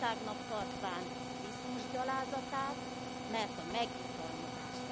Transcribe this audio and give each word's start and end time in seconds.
gazdagságnak 0.00 0.40
tartván 0.50 1.04
Krisztus 1.38 1.82
gyalázatát, 1.94 2.78
mert 3.34 3.54
a 3.62 3.66
megjutalmazást 3.78 4.84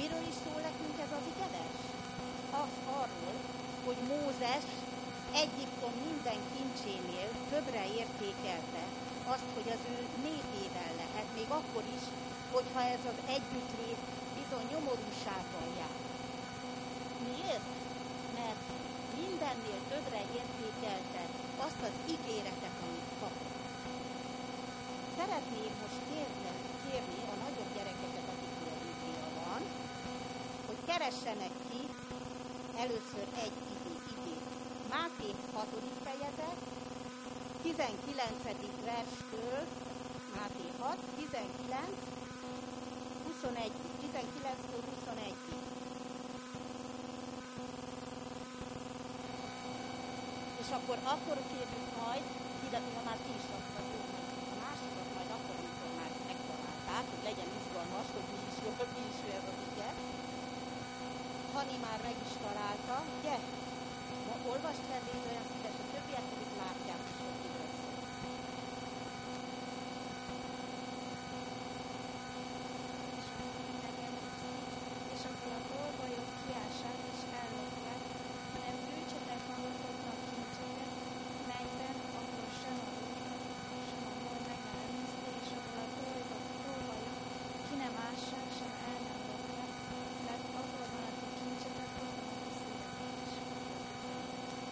Miről 0.00 0.24
is 0.30 0.36
szól 0.44 0.60
nekünk 0.68 0.96
ez 1.04 1.12
az 1.18 1.26
igevers? 1.32 1.82
Az 2.64 2.74
arról, 3.00 3.36
hogy 3.86 4.00
Mózes 4.12 4.66
Egyiptom 5.44 5.94
minden 6.08 6.40
kincsénél 6.54 7.28
többre 7.52 7.84
értékelte 8.02 8.84
azt, 9.32 9.48
hogy 9.56 9.68
az 9.76 9.82
ő 9.94 9.98
népével 10.26 10.92
lehet, 11.02 11.28
még 11.38 11.48
akkor 11.58 11.84
is, 11.98 12.04
hogyha 12.54 12.82
ez 12.96 13.04
az 13.12 13.18
együttlét 13.36 14.02
bizony 14.38 14.66
nyomorúsággal 14.72 15.68
jár. 15.80 15.98
Miért? 17.26 17.68
Mert 18.38 18.64
mindennél 19.20 19.80
többre 19.92 20.22
értékelte 20.40 21.22
azt 21.66 21.80
az 21.88 21.94
ígéretet, 22.12 22.76
amit 22.86 23.12
kapott. 23.22 23.54
Szeretném 25.18 25.72
most 25.82 26.00
kérni, 26.08 26.50
kérni 26.84 27.20
a 27.32 27.34
nagyobb 27.44 27.70
gyerekeket, 27.76 28.26
akiknél 28.32 28.78
Biblia 28.84 29.28
van, 29.40 29.62
hogy 30.66 30.80
keressenek 31.02 31.54
ki 31.68 31.82
először 32.84 33.26
egy 33.44 33.56
igét. 33.74 34.04
igét. 34.14 34.44
Máté 34.94 35.28
6. 35.54 35.66
fejezet, 36.04 36.58
19. 37.62 38.32
verstől, 38.90 39.58
Máté 40.36 40.66
6, 40.78 40.96
19, 41.16 41.86
21, 43.26 43.70
19-től 44.02 44.82
21. 44.94 45.34
És 50.62 50.68
akkor, 50.76 50.98
akkor 51.14 51.36
kérjük 51.50 51.88
majd, 52.02 52.24
ide, 52.66 52.78
ha 52.94 53.02
már 53.08 53.18
ki 53.24 53.32
is 53.40 53.46
jó, 53.54 53.98
a 54.52 54.56
másikat 54.64 55.08
majd 55.16 55.30
akkor, 55.36 55.54
amikor 55.62 55.90
már 56.00 56.10
megtalálták, 56.30 57.04
hogy 57.12 57.22
legyen 57.28 57.50
izgalmas, 57.58 58.06
hogy 58.14 58.26
mi 58.32 58.38
is 58.50 58.56
jól, 58.64 58.86
mi 58.96 59.04
is 59.12 59.20
ige. 59.30 59.61
Hani 61.54 61.76
már 61.86 61.98
meg 62.02 62.16
is 62.26 62.34
találta, 62.46 62.94
ugye? 63.18 63.36
Ma 64.28 64.34
olvast 64.50 64.82
fel 64.88 65.02
légy 65.06 65.26
olyan 65.30 65.46
szíves, 65.50 65.76
hogy 65.80 65.90
többiek 65.94 66.26
pedig 66.30 66.50
látják, 66.62 67.00
hogy 67.06 67.16
hogy 67.22 67.36
miről 67.42 67.70
szól. 67.80 68.02
és 75.22 75.28
akkor 75.30 75.52
a 75.60 75.62
tolvajok 75.72 76.28
kiássák 76.40 77.00
és 77.12 77.20
ellopják, 77.42 78.02
hanem 78.54 78.74
gyűjtsetek 78.86 79.40
magatoknak 79.50 80.18
kincseket, 80.28 80.92
melyben 81.50 81.96
ahol 82.18 82.46
sem 82.62 82.76
a 82.86 82.90
lókat, 82.98 83.42
sem 83.88 84.02
a 84.10 84.12
hol 84.22 84.38
megállízta, 84.50 85.28
és 85.40 85.48
ahol 85.58 85.78
a 85.86 85.88
tolvajok, 85.98 86.44
tolvajok 86.64 87.18
ki 87.66 87.74
nem 87.82 87.94
ássák, 88.08 88.48
sem 88.58 88.72
el 88.90 88.98
nem 89.08 89.20
lopják, 89.30 89.72
mert 90.26 90.46
ahol 90.60 90.84
van 90.94 91.04
a 91.10 91.12
ti 91.18 91.28
kincsetek, 91.38 91.90
ott 92.02 92.14
van 92.18 92.28
a 92.32 92.36
ti 92.42 92.50
szívetek 92.60 93.14
is. 93.26 93.34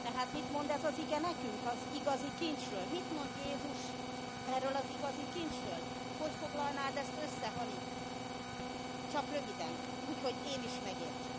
Tehát 0.04 0.19
mit 0.36 0.48
mond 0.54 0.70
ez 0.70 0.84
az 0.90 0.96
ige 1.04 1.18
nekünk, 1.28 1.62
az 1.72 1.80
igazi 2.00 2.30
kincsről? 2.40 2.86
Mit 2.96 3.08
mond 3.16 3.32
Jézus 3.46 3.80
erről 4.54 4.76
az 4.82 4.88
igazi 4.96 5.24
kincsről? 5.34 5.82
Hogy 6.20 6.34
foglalnád 6.42 6.96
ezt 7.02 7.16
össze, 7.26 7.48
Hani? 7.58 7.78
Csak 9.12 9.26
röviden, 9.36 9.74
úgyhogy 10.10 10.36
én 10.52 10.62
is 10.70 10.76
megértsem. 10.88 11.36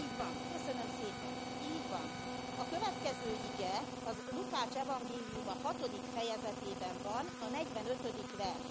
Így 0.00 0.12
van, 0.20 0.32
köszönöm 0.54 0.90
szépen. 0.98 1.32
Így 1.72 1.86
van. 1.94 2.06
A 2.62 2.64
következő 2.72 3.30
ige 3.50 3.74
az 4.10 4.16
Lukács 4.36 4.76
evangélium 4.84 5.48
a 5.54 5.56
6. 5.62 5.76
fejezetében 6.14 6.96
van, 7.08 7.24
a 7.44 7.48
45. 7.52 8.36
vers. 8.42 8.68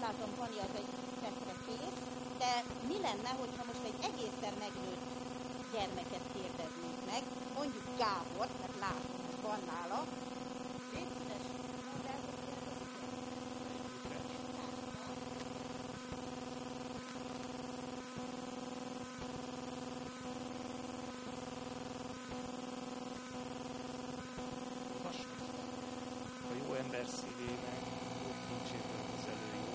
Látom, 0.00 0.30
az 0.40 0.74
egy 0.80 0.90
tettre 1.22 1.54
kész, 1.66 2.02
de 2.38 2.52
mi 2.88 2.96
lenne, 3.00 3.30
hogyha 3.42 3.64
most 3.70 3.84
egy 3.90 3.98
egészen 4.10 4.54
megnőtt 4.64 5.04
gyermeket 5.72 6.24
kérdeznénk 6.34 7.00
meg, 7.10 7.22
mondjuk 7.56 7.86
Gábor, 7.98 8.48
mert 8.60 8.78
látom, 8.80 9.16
hogy 9.26 9.40
van 9.42 9.60
nála. 9.72 10.00
Légy 10.92 11.12
szíves, 11.18 11.46
mondd 11.86 12.06
el, 12.14 12.20
hogy 12.26 12.38
mi 12.44 12.50
ez 12.58 12.66
az 12.72 12.80
ige. 12.86 13.02
Olvassuk. 24.96 25.38
A 26.50 26.52
jó 26.60 26.74
ember 26.82 27.04
szívének 27.16 27.82
jó 28.22 28.30
kincséből 28.46 29.02
közelő 29.10 29.48
jó, 29.66 29.74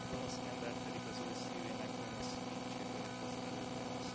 a 0.00 0.04
gonosz 0.10 0.38
ember 0.52 0.74
pedig 0.84 1.02
az 1.12 1.18
ő 1.26 1.30
szívének 1.42 1.90
gonosz 1.98 2.32
kincséből 2.46 3.06
közelő 3.20 3.62
gonosz. 3.74 4.12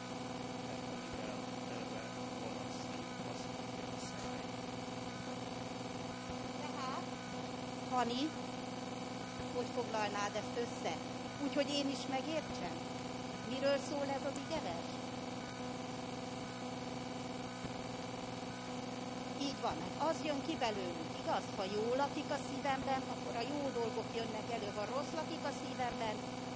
Mert 0.66 0.84
amivel 0.96 1.38
telve 1.70 2.04
van 2.42 2.56
a 2.66 2.70
szív, 2.80 3.06
az 3.32 3.42
fogja 3.54 3.86
a 3.98 4.00
szemei. 4.08 4.50
Tehát, 6.64 7.04
Hani, 8.00 8.22
hogy 9.56 9.70
foglalnád 9.78 10.34
ezt 10.42 10.58
össze? 10.66 10.94
Úgyhogy 11.46 11.70
én 11.80 11.88
is 11.96 12.04
megértsem. 12.16 12.76
Miről 13.52 13.78
szól 13.90 14.08
ez 14.18 14.24
az 14.30 14.38
igevers? 14.46 14.92
Így 19.48 19.60
van, 19.66 19.78
hát 19.84 19.96
az 20.10 20.18
jön 20.28 20.42
ki 20.48 20.56
belőlük, 20.66 21.12
igaz? 21.22 21.46
Ha 21.58 21.66
jó 21.78 21.86
lakik 22.04 22.30
a 22.38 22.40
szívemben, 22.48 23.02
akkor 23.14 23.34
a 23.42 23.48
jó 23.54 23.62
dolgok 23.80 24.10
jönnek 24.20 24.48
elő. 24.56 24.70
Ha 24.78 24.86
rossz 24.94 25.14
lakik 25.20 25.44
a 25.52 25.54
szívemben, 25.62 26.16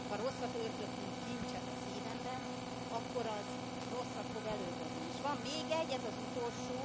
ha 0.09 0.15
rosszat 0.23 0.53
őrzök, 0.63 0.91
mint 1.01 1.17
kincset 1.27 1.67
a 1.73 1.77
szívemben, 1.83 2.39
akkor 2.97 3.25
az 3.37 3.47
rosszat 3.93 4.27
fog 4.33 4.45
előhozni. 4.55 5.03
És 5.11 5.19
van 5.27 5.37
még 5.49 5.67
egy, 5.79 5.91
ez 5.97 6.05
az 6.11 6.17
utolsó, 6.27 6.79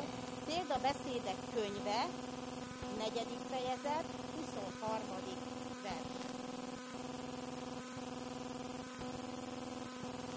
példabeszédek 0.48 1.40
könyve, 1.54 2.00
negyedik 3.02 3.42
fejezet, 3.52 4.08
23. 4.84 5.00
vers. 5.82 6.10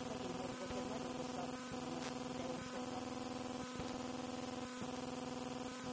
Megint 0.10 0.36
mozgok, 0.40 0.72
ez 0.80 0.88
nagyon 0.94 1.14
hosszabb 1.18 1.54
videósoknak. 2.28 3.06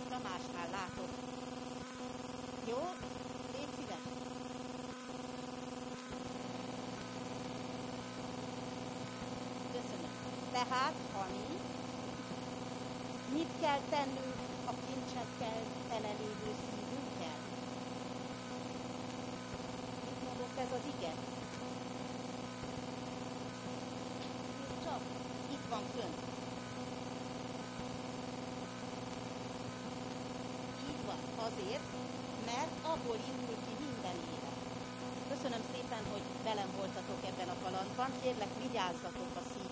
Tamásnál 0.08 0.68
látod. 0.70 1.10
Jó? 2.70 2.80
Légy 3.52 3.72
szíves. 3.76 4.06
Köszönöm. 9.72 10.12
Tehát, 10.52 10.94
Hani, 11.12 11.46
mit 13.32 13.50
kell 13.60 13.80
tennünk 13.90 14.36
a 14.64 14.72
kincsekkel 14.86 15.60
telelévő 15.88 16.50
szívünkkel? 16.60 16.83
Mondott 20.54 20.72
ez 20.72 20.78
az 20.80 20.92
ige? 20.98 21.12
Csak, 24.84 25.00
itt 25.52 25.66
van 25.70 25.82
fönt. 25.94 26.18
Így 30.88 31.02
van, 31.06 31.20
azért, 31.46 31.88
mert 32.46 32.72
abból 32.82 33.18
indul 33.30 33.56
ki 33.66 33.74
minden 33.84 34.18
élet. 34.34 34.58
Köszönöm 35.28 35.62
szépen, 35.72 36.02
hogy 36.12 36.24
velem 36.44 36.70
voltatok 36.76 37.20
ebben 37.30 37.48
a 37.48 37.60
kalandban. 37.62 38.10
Kérlek, 38.22 38.52
vigyázzatok 38.62 39.30
a 39.34 39.42
szívetekben 39.50 39.63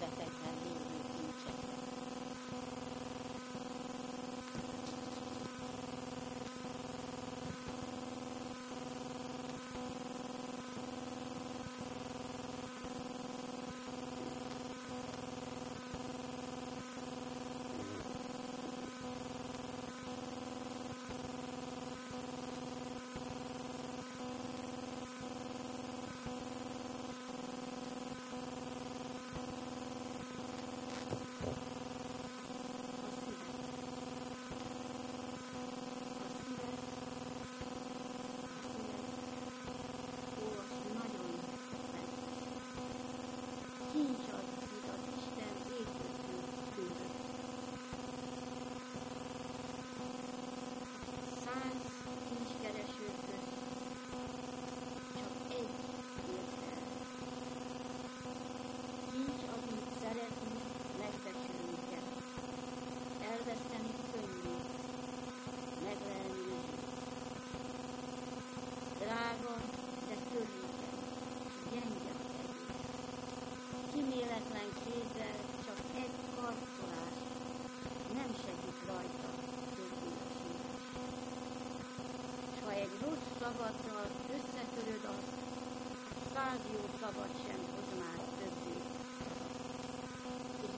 jó 86.72 86.80
szavat 87.00 87.32
sem 87.46 87.60
hoz 87.74 87.90
már 88.02 88.20
többé. 88.38 88.76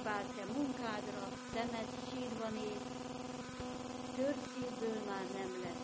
Bár 0.05 0.25
te 0.37 0.45
munkádra 0.57 1.25
szemed 1.53 1.89
sírva 2.09 2.49
néz, 2.49 2.83
Törszívből 4.17 4.99
már 5.07 5.27
nem 5.39 5.51
lesz, 5.63 5.84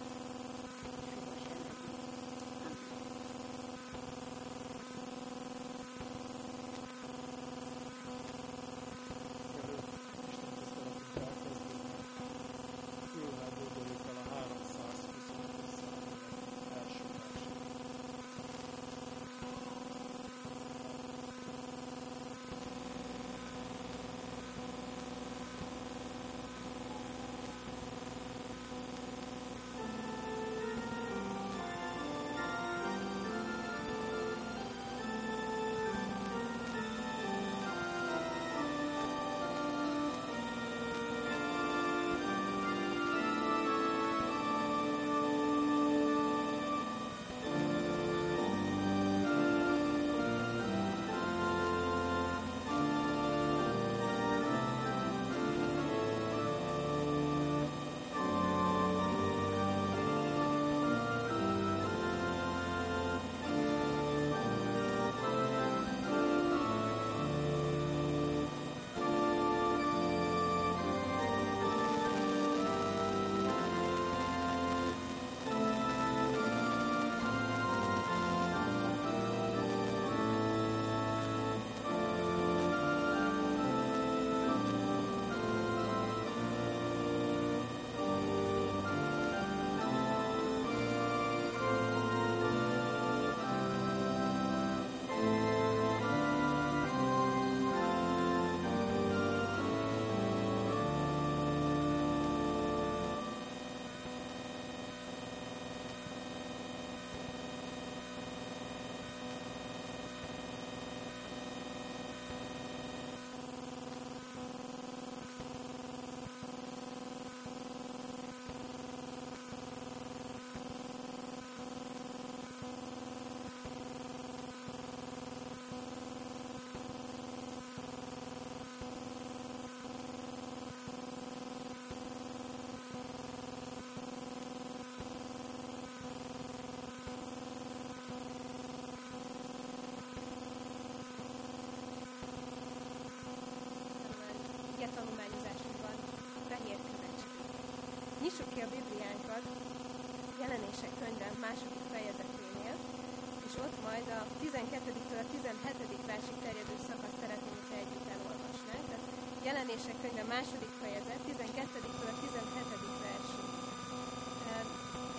jelenések 159.51 159.99
könyve 160.05 160.25
második 160.35 160.73
fejezet, 160.83 161.21
12-től 161.29 162.11
a 162.13 162.17
17. 162.23 163.05
versig. 163.07 163.47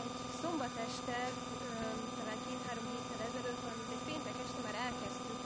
Egy 0.03 0.17
szombat 0.41 0.75
este, 0.87 1.19
talán 2.17 2.39
két-három 2.47 2.85
héttel 2.91 3.21
ezelőtt, 3.29 3.61
valamint 3.65 3.93
egy 3.95 4.05
péntek 4.09 4.37
este 4.45 4.59
már 4.65 4.77
elkezdtük 4.87 5.41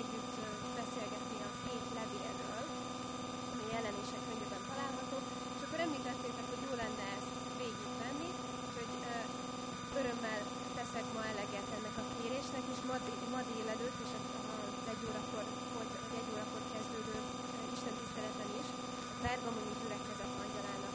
együtt 0.00 0.34
beszélgetni 0.80 1.38
a 1.48 1.50
két 1.64 1.86
levélről, 1.98 2.64
ami 3.52 3.64
a 3.66 3.74
jelenések 3.76 4.22
könyvében 4.26 4.62
található, 4.70 5.16
és 5.56 5.62
akkor 5.64 5.80
említettétek, 5.86 6.46
hogy 6.52 6.62
jó 6.68 6.72
lenne 6.82 7.04
ezt 7.18 7.32
végigvenni, 7.62 8.30
úgyhogy 8.64 8.92
örömmel 10.00 10.40
teszek 10.78 11.06
ma 11.16 11.22
eleget 11.32 11.68
ennek 11.76 11.96
a 12.02 12.08
kérésnek, 12.14 12.64
és 12.72 12.80
ma, 12.88 12.96
ma 13.34 13.40
délelőtt, 13.50 13.98
és 14.06 14.12
az 14.18 14.86
egy 14.92 15.02
órakor, 15.08 15.44
volt, 15.74 15.92
vagy 16.08 16.18
egy 16.20 16.30
órakor 16.34 16.62
kezdődő 16.74 17.18
Isten 17.76 18.00
tiszteleten 18.02 18.50
is, 18.60 18.68
a 19.12 19.16
Pergamoni 19.24 19.72
gyülekezet 19.80 20.32
angyalának 20.42 20.94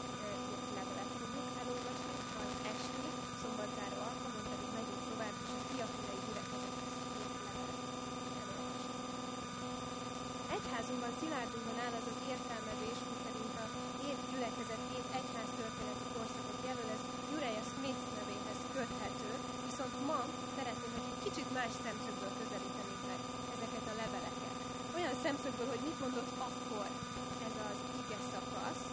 írt 0.52 0.68
levelet 0.76 1.10
fogjuk 1.18 1.54
elolvasni, 1.60 2.14
az 2.42 2.52
esti, 2.72 3.06
szombatzáró 3.40 3.98
alkalmon 4.08 4.44
pedig 4.52 4.70
megyünk 4.76 5.02
tovább, 5.10 5.36
és 5.44 5.50
a 5.58 5.60
fiakulai 5.68 6.20
gyülekezethez 6.26 6.94
írt 7.20 7.36
levelet 7.46 7.80
elolvasni. 8.40 8.96
Egyházunkban 10.92 11.22
szilárdunkban 11.24 11.78
áll 11.84 11.94
az 12.00 12.08
az 12.12 12.18
értelmezés, 12.32 12.98
miszerint 13.10 13.56
a 13.64 13.66
hét 14.00 14.20
gyülekezet 14.30 14.82
hét 14.90 15.08
egyház 15.20 15.50
történeti 15.60 16.06
korszakot 16.14 16.60
jelöl, 16.68 16.88
ez 16.96 17.02
Uriah 17.34 17.66
Smith 17.70 18.02
nevéhez 18.18 18.60
köthető, 18.76 19.30
viszont 19.68 19.94
ma 20.10 20.20
szeretném, 20.56 20.92
hogy 20.96 21.06
egy 21.10 21.22
kicsit 21.26 21.48
más 21.58 21.72
szemszögből 21.84 22.32
közelítenék 22.40 23.02
meg 23.10 23.20
ezeket 23.54 23.86
a 23.92 23.98
leveleket. 24.02 24.56
Olyan 24.96 25.16
szemszögből, 25.24 25.68
hogy 25.72 25.82
mit 25.88 26.00
mondott 26.04 26.32
akkor 26.48 26.88
ez 27.48 27.56
az 27.68 27.78
ige 28.00 28.18
szakasz, 28.32 28.84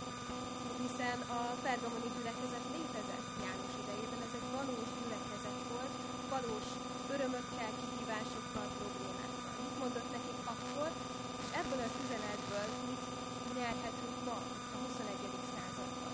hiszen 0.84 1.18
a 1.38 1.42
pergamoni 1.66 2.10
gyülekezet 2.16 2.66
létezett 2.76 3.28
János 3.46 3.74
idejében, 3.82 4.22
ez 4.28 4.38
egy 4.40 4.48
valós 4.58 4.90
gyülekezet 4.98 5.60
volt, 5.72 5.94
valós 6.34 6.68
örömökkel, 7.14 7.72
kihívásokkal, 7.80 8.68
problémákkal. 8.80 9.56
Mit 9.66 9.78
mondott 9.82 10.10
nekik 10.18 10.40
akkor, 10.54 10.90
és 11.44 11.50
ebből 11.62 11.82
az 11.88 11.96
üzenetből 12.04 12.68
mit 12.90 13.04
nyerhetünk 13.58 14.16
ma, 14.28 14.38
a 14.74 14.78
21. 14.86 15.16
században. 15.56 16.14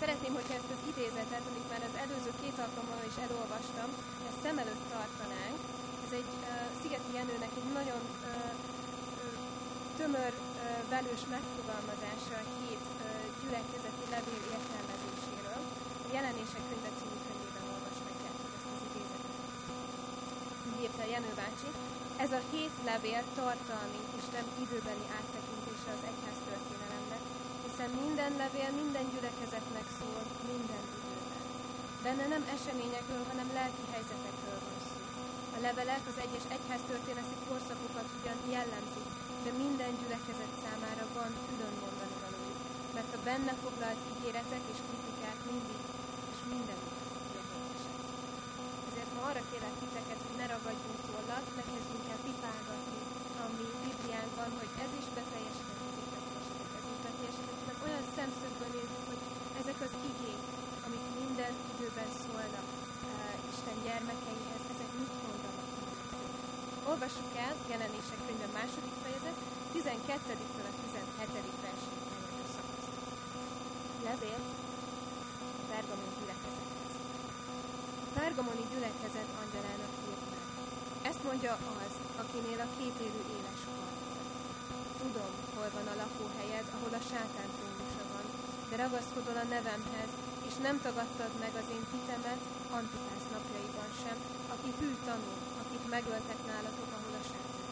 Szeretném, 0.00 0.32
hogyha 0.38 0.54
ezt 0.60 0.72
az 0.76 0.82
idézetet, 1.16 1.50
amit 1.50 1.70
már 1.72 1.82
az 1.88 1.96
előző 2.04 2.32
két 2.42 2.56
alkalommal 2.64 3.04
is 3.12 3.18
elolvastam, 3.26 3.88
ezt 4.28 4.40
szem 4.44 4.56
előtt 4.62 4.84
tartanánk. 4.94 5.58
Ez 6.06 6.12
egy 6.20 6.32
uh, 6.38 6.48
Szigeti 6.80 7.12
Jenőnek 7.18 7.52
egy 7.60 7.70
nagyon 7.78 8.02
uh, 8.08 8.52
tömör, 9.98 10.32
uh, 10.38 10.42
velős 10.94 11.22
megfogalmazása 11.34 12.34
a 12.42 12.48
hét 12.58 12.84
uh, 12.90 13.02
gyülekezeti 13.40 14.04
levél 14.14 14.42
értelmezéséről. 14.54 15.60
A 16.06 16.08
jelenések 16.16 16.62
könyve 16.68 16.90
című 16.98 17.18
könyvében 17.26 17.64
olvashatjátok 17.74 18.50
ezt 18.56 18.68
az 18.74 18.80
idézetet. 18.88 19.36
Így 20.68 20.80
írta 20.84 21.04
Jenő 21.12 21.32
bácsi. 21.42 21.70
Ez 22.24 22.32
a 22.38 22.42
hét 22.52 22.74
levél 22.90 23.22
tartalmi 23.40 24.00
és 24.18 24.26
nem 24.36 24.46
időbeni 24.64 25.06
áttekintése 25.18 25.90
az 25.96 26.02
egyház 26.10 26.40
történelemnek, 26.48 27.22
hiszen 27.66 27.90
minden 28.04 28.32
levél 28.42 28.70
minden 28.82 29.06
gyülekezetnek 29.12 29.86
szól 29.98 30.22
minden. 30.52 30.85
Benne 32.06 32.26
nem 32.36 32.44
eseményekről, 32.56 33.24
hanem 33.30 33.48
lelki 33.58 33.84
helyzetekről 33.94 34.60
van 34.66 34.78
szó. 34.88 34.98
A 35.56 35.58
levelek 35.66 36.04
az 36.10 36.18
egyes 36.24 36.46
egyház 36.56 36.82
történeti 36.92 37.36
korszakokat 37.48 38.08
ugyan 38.18 38.40
jellemzik, 38.56 39.08
de 39.44 39.50
minden 39.64 39.92
gyülekezet 39.98 40.54
számára 40.64 41.04
van 41.18 41.32
külön 41.46 41.74
mondani 41.84 42.16
valójuk, 42.24 42.60
mert 42.96 43.12
a 43.16 43.24
benne 43.28 43.54
foglalt 43.62 44.00
ígéretek 44.12 44.64
és 44.72 44.80
kritikák 44.86 45.38
mindig 45.50 45.80
és 46.32 46.40
mindenütt 46.52 47.00
érvényesek. 47.36 47.98
kérlek 49.50 49.76
titeket, 49.82 50.20
hogy 50.26 50.36
ne 50.40 50.46
ragadjunk 50.54 51.00
tollat, 51.10 51.46
ne 51.58 51.64
kezdjünk 51.72 52.06
el 52.12 52.20
pipálgatni 52.26 53.00
a 53.42 53.44
mi 53.58 53.68
Bibliánkban, 53.84 54.50
hogy 54.60 54.72
ez 54.84 54.92
is 55.00 55.06
beteljesedett, 55.16 55.84
ez 56.80 56.86
is 57.28 57.36
mert 57.66 57.80
olyan 57.86 58.04
szemszögből 58.16 58.70
nézzük, 58.76 59.04
hogy 59.10 59.22
ezek 59.60 59.78
az 59.86 59.94
igék, 60.12 60.42
amik 61.46 61.62
minden 61.62 61.74
időben 61.74 62.10
szólnak 62.22 62.66
uh, 63.10 63.50
Isten 63.52 63.78
gyermekeihez, 63.86 64.62
ezek 64.72 64.90
mit 65.00 65.14
mondanak 65.24 65.68
Olvassuk 66.90 67.32
el 67.46 67.54
jelenések 67.72 68.20
könyve 68.26 68.48
második 68.58 68.96
fejezet, 69.02 69.38
12-től 69.74 70.66
a 70.70 70.74
17. 70.82 71.64
versig 71.66 71.98
terjedő 72.10 72.44
szakaszt. 72.54 72.94
Levél 74.06 74.40
Pergamon 75.70 76.12
gyülekezethez. 76.18 76.92
A 78.06 78.08
Pergamoni 78.18 78.64
gyülekezet 78.72 79.30
angyalának 79.42 79.94
írt. 80.10 80.30
Ezt 81.10 81.22
mondja 81.28 81.52
az, 81.82 81.92
akinél 82.22 82.60
a 82.66 82.72
két 82.78 82.96
élő 83.06 83.22
éles 83.36 83.62
kar. 83.76 83.92
Tudom, 85.02 85.32
hol 85.54 85.68
van 85.76 85.88
a 85.92 85.98
lakóhelyed, 86.02 86.66
ahol 86.74 86.92
a 87.00 87.06
sátán 87.10 87.50
trónusa 87.56 88.04
van, 88.12 88.26
de 88.68 88.74
ragaszkodol 88.82 89.36
a 89.44 89.50
nevemhez, 89.54 90.12
és 90.56 90.62
nem 90.68 90.80
tagadtad 90.88 91.32
meg 91.44 91.52
az 91.60 91.68
én 91.76 91.84
hitemet 91.92 92.42
Antipász 92.78 93.28
napjaiban 93.36 93.90
sem, 94.02 94.18
aki 94.54 94.70
hű 94.78 94.90
tanul, 95.06 95.38
akit 95.62 95.90
megöltek 95.94 96.40
nálatok, 96.50 96.90
ahol 96.96 97.14
a 97.20 97.22
sátán. 97.30 97.64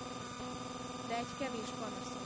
De 1.09 1.15
egy 1.23 1.33
kevés 1.41 1.71
panaszom 1.81 2.25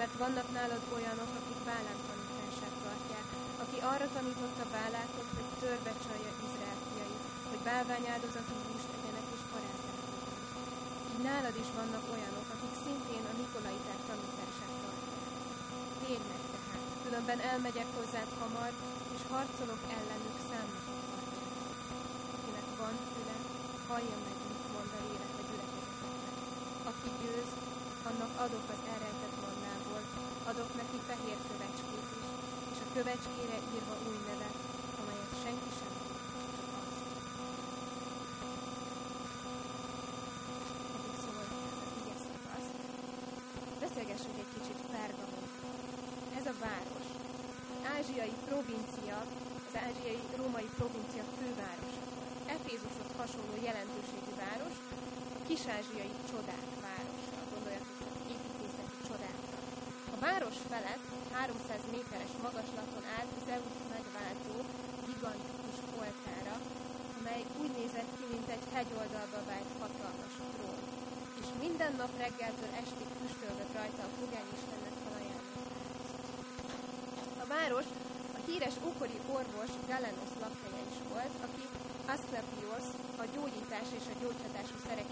mert 0.00 0.20
vannak 0.24 0.48
nálad 0.58 0.82
olyanok, 0.96 1.30
akik 1.40 1.60
Bálán 1.68 2.00
tanítását 2.08 2.76
tartják, 2.84 3.26
aki 3.64 3.78
arra 3.92 4.08
tanította 4.16 4.64
Bálákot, 4.74 5.30
hogy 5.36 5.48
törbe 5.62 5.92
csalja 6.04 6.32
Izrael 6.46 6.80
fiait, 6.86 7.22
hogy 7.50 7.62
bálványáldozatú 7.68 8.54
húst 8.66 8.90
egyenek 8.96 9.26
és 9.36 9.42
parázdálkodjanak. 9.52 10.46
Így 11.10 11.22
nálad 11.28 11.56
is 11.64 11.70
vannak 11.78 12.04
olyanok, 12.14 12.46
akik 12.54 12.74
szintén 12.84 13.24
a 13.30 13.34
Nikolaiták 13.40 14.00
tanítását 14.08 14.74
tartják. 14.82 15.26
Térj 16.02 16.24
meg 16.32 16.42
tehát, 16.54 16.82
különben 17.04 17.40
elmegyek 17.52 17.88
hozzád 17.96 18.30
hamar, 18.40 18.72
és 19.18 19.24
harcolok 19.34 19.82
ellenük 19.98 20.38
számnak 20.48 20.86
tartják. 21.06 21.46
Akinek 22.34 22.68
van 22.80 22.94
füle, 23.10 23.36
hallja 23.88 24.18
meg, 24.26 24.36
mit 24.48 24.64
mond 24.74 24.90
a 24.98 25.00
lélek 25.06 25.32
a. 25.38 25.84
Aki 26.90 27.10
győz, 27.20 27.50
annak 28.08 28.32
adok 28.44 28.66
az 28.74 28.82
elrejtett 28.92 29.36
mannából, 29.44 30.02
adok 30.50 30.70
neki 30.80 30.98
fehér 31.08 31.38
kövecskét 31.48 32.08
is, 32.20 32.28
és 32.72 32.78
a 32.84 32.90
kövecskére 32.94 33.58
írva 33.74 33.94
új 34.08 34.18
nevet, 34.28 34.56
amelyet 35.00 35.34
senki 35.44 35.70
sem 35.78 35.92
tud, 36.02 36.20
csak 36.56 36.70
az. 36.82 36.94
Eddig 40.96 41.16
szól 41.24 41.44
ez 41.70 41.80
az 41.84 41.92
ige 42.00 42.16
szakasz. 42.26 42.70
Beszélgessünk 43.84 44.36
egy 44.42 44.52
kicsit 44.56 44.80
Pergamon. 44.92 45.44
Ez 46.38 46.46
a 46.52 46.56
város, 46.66 47.08
ázsiai 47.98 48.36
provincia, 48.48 49.18
az 49.68 49.74
ázsiai 49.86 50.22
római 50.40 50.68
provincia 50.78 51.24
fővárosa 51.38 52.02
volt. 52.14 52.32
Efézushoz 52.56 53.10
hasonló 53.20 53.56
jelentőségű 53.68 54.32
város, 54.44 54.76
a 55.38 55.42
kis-ázsiai 55.58 56.14
csodák 56.30 56.68
városa, 56.86 57.40
gondoljatok 57.52 58.12
építészeti 58.34 58.98
csodákra. 59.08 59.58
A 60.14 60.16
város 60.26 60.58
felett 60.70 61.06
300 61.32 61.94
méteres 61.94 62.32
magaslaton 62.46 63.06
állt 63.16 63.32
Zeus 63.46 63.78
megváltó 63.94 64.54
gigantikus 65.08 65.78
oltára, 66.00 66.54
amely 67.18 67.42
úgy 67.62 67.72
nézett 67.80 68.10
ki, 68.16 68.24
mint 68.34 68.48
egy 68.56 68.66
hegyoldalba 68.74 69.40
vált 69.50 69.70
hatalmas 69.82 70.34
trón. 70.52 70.80
És 71.40 71.48
minden 71.64 71.92
nap 72.00 72.12
reggeltől 72.24 72.72
estig 72.82 73.10
füstölgött 73.20 73.76
rajta 73.78 74.02
a 74.06 74.14
fogányistennek 74.18 74.96
talajának 75.04 75.48
A 77.44 77.46
város 77.54 77.88
a 78.36 78.40
híres 78.46 78.76
ókori 78.88 79.18
orvos 79.38 79.72
Galenos 79.90 80.32
lakhelye 80.42 80.82
is 80.92 80.98
volt, 81.12 81.34
aki 81.46 81.64
Asklepios, 82.14 82.86
a 83.22 83.24
gyógyítás 83.34 83.88
és 83.98 84.06
a 84.12 84.18
gyógyhatású 84.22 84.76
szerek 84.86 85.08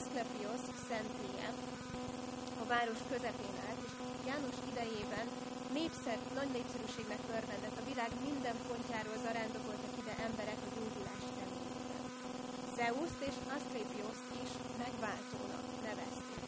Asklepios 0.00 0.62
szentélye 0.90 1.48
a 2.62 2.64
város 2.74 3.00
közepén 3.12 3.56
állt, 3.66 3.82
és 3.88 3.94
János 4.30 4.58
idejében 4.70 5.26
népszer, 5.78 6.18
nagy 6.38 6.50
népszerűségnek 6.56 7.22
örvendett, 7.38 7.78
a 7.82 7.88
világ 7.90 8.10
minden 8.28 8.56
pontjáról 8.68 9.18
zarándokoltak 9.24 9.94
ide 10.02 10.14
emberek 10.28 10.60
a 10.66 10.72
gyógyulás 10.74 11.24
reményében. 11.38 12.04
Zeuszt 12.76 13.20
és 13.30 13.36
Asklepioszt 13.56 14.28
is 14.44 14.50
megváltónak 14.84 15.64
nevezték. 15.88 16.44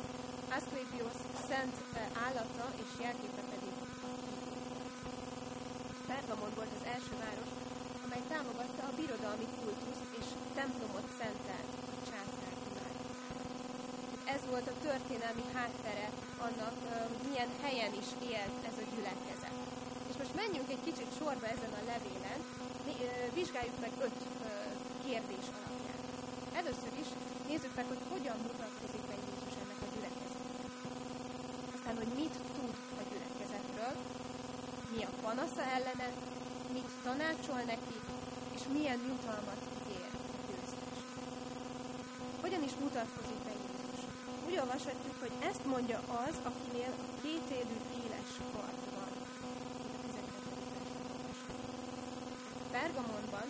Asklepios 0.58 1.18
szent 1.48 1.76
eh, 1.82 2.24
állata 2.26 2.66
és 2.82 2.90
jelképe 3.04 3.42
pedig 3.52 3.74
Pergamon 6.10 6.52
volt 6.58 6.72
az 6.78 6.84
első 6.94 7.14
város, 7.24 7.50
amely 8.04 8.24
támogatta 8.32 8.82
a 8.86 8.96
birodalmi 9.00 9.48
kultuszt 9.60 10.06
és 10.20 10.26
templomot 10.58 11.08
szentelt. 11.20 11.81
Ez 14.36 14.42
volt 14.50 14.68
a 14.74 14.80
történelmi 14.88 15.46
háttere 15.56 16.06
annak, 16.46 16.74
milyen 17.28 17.50
helyen 17.62 17.92
is 18.02 18.08
élt 18.34 18.58
ez 18.70 18.76
a 18.82 18.88
gyülekezet. 18.92 19.56
És 20.10 20.16
most 20.22 20.34
menjünk 20.42 20.68
egy 20.74 20.84
kicsit 20.88 21.10
sorba 21.18 21.46
ezen 21.54 21.72
a 21.80 21.86
levélen, 21.92 22.40
vizsgáljuk 23.38 23.78
meg 23.84 23.92
öt 24.06 24.18
kérdés 25.04 25.46
alapján. 25.56 26.00
Először 26.60 26.92
is 27.02 27.08
nézzük 27.50 27.74
meg, 27.78 27.86
hogy 27.92 28.02
hogyan 28.12 28.38
mutatkozik 28.46 29.04
be 29.08 29.14
Jézus 29.26 29.54
ennek 29.62 29.80
a 29.86 29.88
gyülekezetnek. 29.92 30.66
Aztán, 31.76 31.96
hogy 32.00 32.12
mit 32.20 32.36
tud 32.56 32.74
a 33.00 33.02
gyülekezetről, 33.10 33.94
mi 34.94 35.00
a 35.10 35.12
panasza 35.24 35.64
ellene, 35.76 36.08
mit 36.76 36.90
tanácsol 37.06 37.62
neki, 37.72 37.96
és 38.56 38.62
milyen 38.76 39.00
jutalmat 39.10 39.60
ígér 39.72 40.12
a 40.36 40.40
győztes. 40.48 40.98
Hogyan 42.44 42.62
is 42.68 42.74
mutatkozik 42.84 43.40
Jézus? 43.46 43.61
Úgy 44.52 44.68
hogy 45.20 45.36
ezt 45.50 45.64
mondja 45.64 45.98
az, 46.26 46.34
akinél 46.50 46.92
a 47.02 47.06
kétélű 47.22 47.78
éles 48.02 48.32
kard 48.52 48.82
van. 48.96 49.12
Pergamonban 52.70 53.48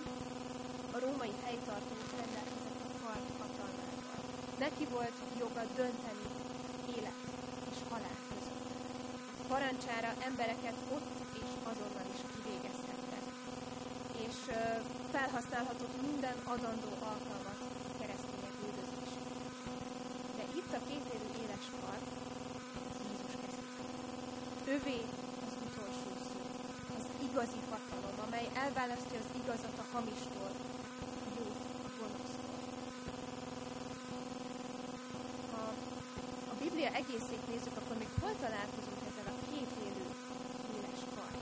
a 0.94 0.98
római 1.04 1.34
helytartók 1.44 2.10
rendelkezett 2.20 2.80
a 2.86 2.90
kard 3.02 3.26
hatalmával. 3.40 4.20
Neki 4.58 4.84
volt 4.96 5.16
joga 5.38 5.62
dönteni 5.76 6.26
élet 6.96 7.20
és 7.72 7.78
halál 7.90 8.20
között. 8.28 8.66
Parancsára 9.52 10.10
embereket 10.28 10.78
ott 10.96 11.10
és 11.42 11.50
azonnal 11.70 12.06
is 12.14 12.20
kivégezhette. 12.32 13.18
És 14.24 14.36
felhasználhatott 15.14 15.94
minden 16.08 16.36
adandó 16.54 16.90
alkalmat 17.10 17.58
a 17.88 17.92
keresztények 17.98 18.54
üldözésére. 18.66 19.30
De 20.38 20.44
itt 20.58 20.72
a 20.78 20.80
kétérű 20.88 21.28
éles 21.42 21.66
kar, 21.80 21.98
az 22.90 22.98
Jézus 23.08 23.34
kezében. 23.42 23.80
Övé 24.76 25.00
az 25.46 25.54
utolsó 25.66 26.10
szó, 26.28 26.40
az 26.98 27.04
igazi 27.28 27.60
hatalom, 27.70 28.16
amely 28.26 28.48
elválasztja 28.64 29.18
az 29.24 29.30
igazat 29.42 29.76
a 29.82 29.86
hamistól, 29.92 30.50
a 31.26 31.28
jót 31.36 31.60
a 31.86 31.90
gonosztól. 31.98 32.58
Ha 35.52 35.62
a 36.52 36.54
Biblia 36.62 36.90
egészét 37.00 37.44
nézzük, 37.52 37.76
akkor 37.80 37.96
még 38.02 38.12
hol 38.20 38.34
találkozunk 38.44 39.00
ezzel 39.08 39.28
a 39.34 39.36
két 39.48 39.70
élő 39.86 40.06
éles 40.76 41.02
kar? 41.14 41.32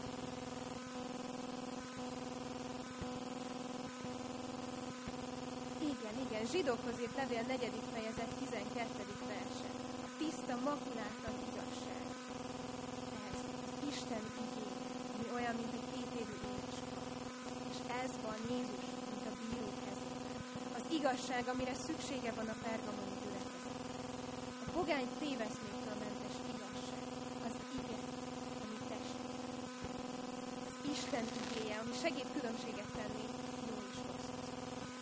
Igen, 5.92 6.14
igen, 6.26 6.44
zsidókhoz 6.52 6.96
írt 7.02 7.16
levél 7.20 7.44
4. 7.48 7.70
fejezet 7.94 8.30
12. 8.38 8.88
verse. 9.32 9.68
A 10.06 10.08
tiszta. 10.18 10.50
Ez 10.50 11.29
Isten 14.00 14.26
igény, 14.44 14.74
ami 15.14 15.26
olyan, 15.38 15.54
mint 15.60 15.72
egy 15.78 15.88
kétélő 15.92 16.36
éles 16.52 16.78
kar. 16.90 17.06
És 17.72 17.78
ez 18.02 18.12
van 18.26 18.38
Jézus, 18.54 18.86
mint 19.10 19.24
a 19.30 19.32
bíró 19.40 19.70
kezében. 19.84 20.36
Az 20.78 20.84
igazság, 20.98 21.42
amire 21.52 21.74
szüksége 21.86 22.30
van 22.38 22.48
a 22.54 22.60
pergamoni 22.66 23.14
gyülekezetnek. 23.20 23.98
A 24.64 24.66
pogány 24.76 25.08
téveszméktől 25.22 25.96
mentes 26.04 26.36
igazság. 26.54 27.02
Az 27.46 27.54
ige, 27.80 27.98
ami 28.62 28.78
testvére. 28.90 29.46
Az 30.68 30.76
Isten 30.94 31.26
igéje, 31.42 31.76
ami 31.82 31.94
segít 32.02 32.30
különbséget 32.36 32.90
tenni 32.98 33.26
jó 33.68 33.76
és 33.90 33.98
rossz 34.08 34.30
között. 34.36 34.58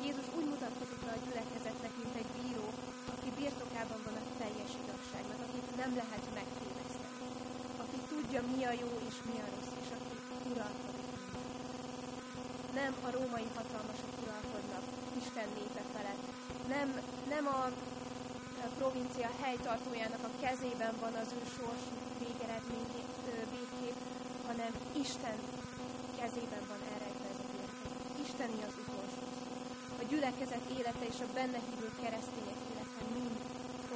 Jézus 0.07 0.29
úgy 0.39 0.49
mutatkozik 0.53 1.01
be 1.05 1.11
a 1.17 1.23
gyülekezetnek, 1.25 1.93
mint 2.01 2.17
egy 2.23 2.31
bíró, 2.37 2.67
aki 3.15 3.29
birtokában 3.39 4.01
van 4.07 4.17
a 4.23 4.25
teljes 4.41 4.73
igazságnak, 4.83 5.41
akit 5.47 5.69
nem 5.83 5.93
lehet 6.03 6.25
megtéveszteni. 6.25 6.38
Tudja, 8.29 8.45
mi 8.57 8.65
a 8.65 8.75
jó 8.83 8.91
és 9.11 9.17
mi 9.29 9.37
a 9.47 9.49
rossz, 9.55 9.75
és 9.83 9.89
aki 9.97 10.17
uralkodik. 10.53 11.11
Nem 12.81 12.93
a 13.07 13.09
római 13.17 13.49
hatalmasok 13.57 14.13
uralkodnak 14.23 14.85
Isten 15.21 15.49
népe 15.59 15.83
felett. 15.95 16.23
Nem, 16.75 16.89
nem 17.35 17.45
a, 17.59 17.63
a 18.67 18.69
provincia 18.79 19.31
helytartójának 19.43 20.23
a 20.29 20.37
kezében 20.45 20.95
van 21.05 21.15
az 21.23 21.31
ő 21.39 21.43
sors 21.57 21.85
végeredmény 22.23 22.89
végkép, 23.55 23.97
hanem 24.49 24.73
Isten 25.05 25.39
kezében 26.21 26.65
van 26.71 26.81
elrejtve 26.93 27.29
ez 27.33 27.41
a. 27.45 27.67
Isteni 28.25 28.61
az 28.69 28.75
utolsó. 28.83 29.25
A 30.03 30.05
gyülekezet 30.11 30.65
élete 30.79 31.05
és 31.13 31.19
a 31.27 31.33
benne 31.37 31.61
hívő 31.69 31.89
keresztények 32.03 32.61
élete 32.71 33.03
mind 33.17 33.37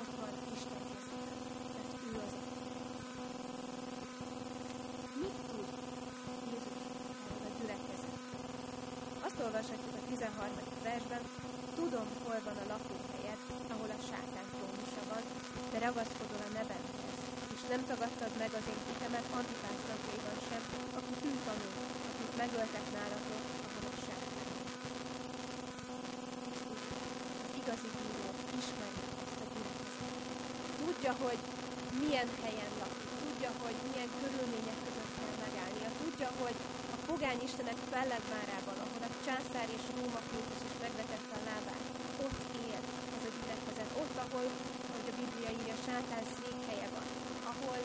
ott 0.00 0.12
van 0.20 0.32
Isten 0.56 0.82
kezében. 0.92 1.38
Mert 1.74 1.92
ő 2.08 2.12
az, 2.26 2.34
aki 2.40 2.52
Mit 5.22 5.38
tud 5.50 5.68
Jézus 6.50 6.78
erről 7.30 7.46
a 7.48 7.52
gyülekezet? 7.58 8.16
Azt 9.26 9.38
olvashatjuk 9.44 9.94
a 10.00 10.02
13. 10.08 10.48
versben, 10.82 11.22
tudom, 11.78 12.08
hol 12.24 12.38
van 12.48 12.58
a 12.62 12.68
lakóhelyed, 12.72 13.40
ahol 13.72 13.90
a 13.98 14.00
sátán 14.08 14.46
trónusa 14.54 15.02
van, 15.12 15.22
de 15.72 15.78
ragaszkodol 15.86 16.42
a 16.48 16.52
nevemhez, 16.58 17.18
és 17.54 17.62
nem 17.72 17.81
tagadtad 17.92 18.32
meg 18.42 18.50
az 18.58 18.66
én 18.72 18.80
hitemet 18.88 19.26
Antipász 19.38 19.84
napjaiban 19.90 20.38
sem, 20.48 20.62
aki 20.98 21.14
hű 21.22 21.32
tanul, 21.46 21.74
akit 22.10 22.34
megöltek 22.42 22.86
nálatok, 22.98 23.42
ahol 23.66 23.84
a 23.92 24.00
sátán. 24.06 24.48
Az 27.44 27.52
igazi 27.60 27.88
bíró 27.96 28.28
ismeri 28.60 29.02
ezt 29.24 29.40
a 29.44 29.46
gyülekezetet. 29.52 30.16
Tudja, 30.82 31.12
hogy 31.24 31.40
milyen 32.00 32.28
helyen 32.42 32.72
lakik, 32.80 33.10
tudja, 33.24 33.50
hogy 33.64 33.76
milyen 33.86 34.10
körülmények 34.20 34.78
között 34.86 35.12
kell 35.18 35.36
megállnia, 35.44 35.90
tudja, 36.02 36.28
hogy 36.42 36.56
a 36.94 36.98
pogány 37.08 37.40
istenek 37.48 37.78
fellegvárában, 37.92 38.76
ahol 38.84 39.02
a 39.08 39.14
császár 39.26 39.68
és 39.76 39.84
Róma 39.96 40.20
kultusz 40.30 40.64
is 40.68 40.74
megvetette 40.84 41.34
a 41.40 41.44
lábát, 41.50 41.84
ott 42.24 42.40
él 42.66 42.82
ez 43.16 43.24
a 43.28 43.30
gyülekezet, 43.36 43.90
ott, 44.02 44.16
ahol, 44.24 44.46
ahogy 44.88 45.08
a 45.12 45.18
Biblia 45.20 45.50
írja, 45.58 45.76
sátán 45.86 46.24
székhelye 46.36 46.88
van, 46.96 47.06
ahol 47.52 47.78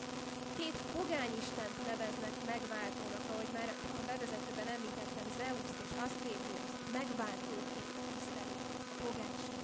két 0.56 0.78
pogány 1.28 1.44
istent 1.44 1.76
neveznek 1.90 2.34
megváltónak, 2.52 3.24
ahogy 3.32 3.50
már 3.58 3.70
a 4.00 4.02
bevezetőben 4.10 4.68
említettem, 4.76 5.26
Zeus 5.38 5.68
és 5.84 5.92
Asztépius, 6.04 6.70
megváltóként 6.98 7.88
tisztelik 8.12 8.62
a 8.82 8.94
pogányság. 9.02 9.62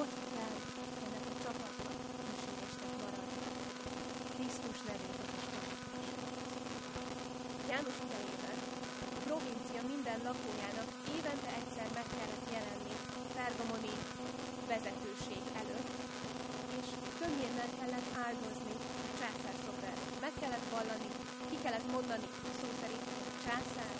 Ott 0.00 0.16
kell 0.34 0.56
ennek 1.04 1.24
a 1.32 1.34
csapatnak 1.44 1.96
hűségesnek 2.24 2.94
maradni. 3.02 3.42
Krisztus 4.34 4.78
nevében 4.88 5.30
is 5.38 5.46
János 7.72 7.96
idejében 8.06 8.58
a 9.16 9.18
provincia 9.26 9.82
minden 9.92 10.18
lakójának 10.28 10.88
évente 11.16 11.50
egyszer 11.60 11.88
meg 11.98 12.06
kellett 12.16 12.46
jelenni 12.56 12.94
Pergamoni 13.36 13.94
vezetőség 14.72 15.42
előtt, 15.62 15.90
és 16.80 16.88
könnyénnel 17.20 17.70
kellett 17.78 18.10
áldozni 18.26 18.74
a 19.08 19.12
császár 19.20 19.56
szobra 19.64 19.86
előtt. 19.94 20.20
Meg 20.26 20.32
kellett 20.40 20.68
vallani, 20.76 21.08
ki 21.50 21.56
kellett 21.62 21.90
mondani 22.08 22.30
szó 22.60 22.68
szerint, 22.82 23.06
császár 23.44 23.94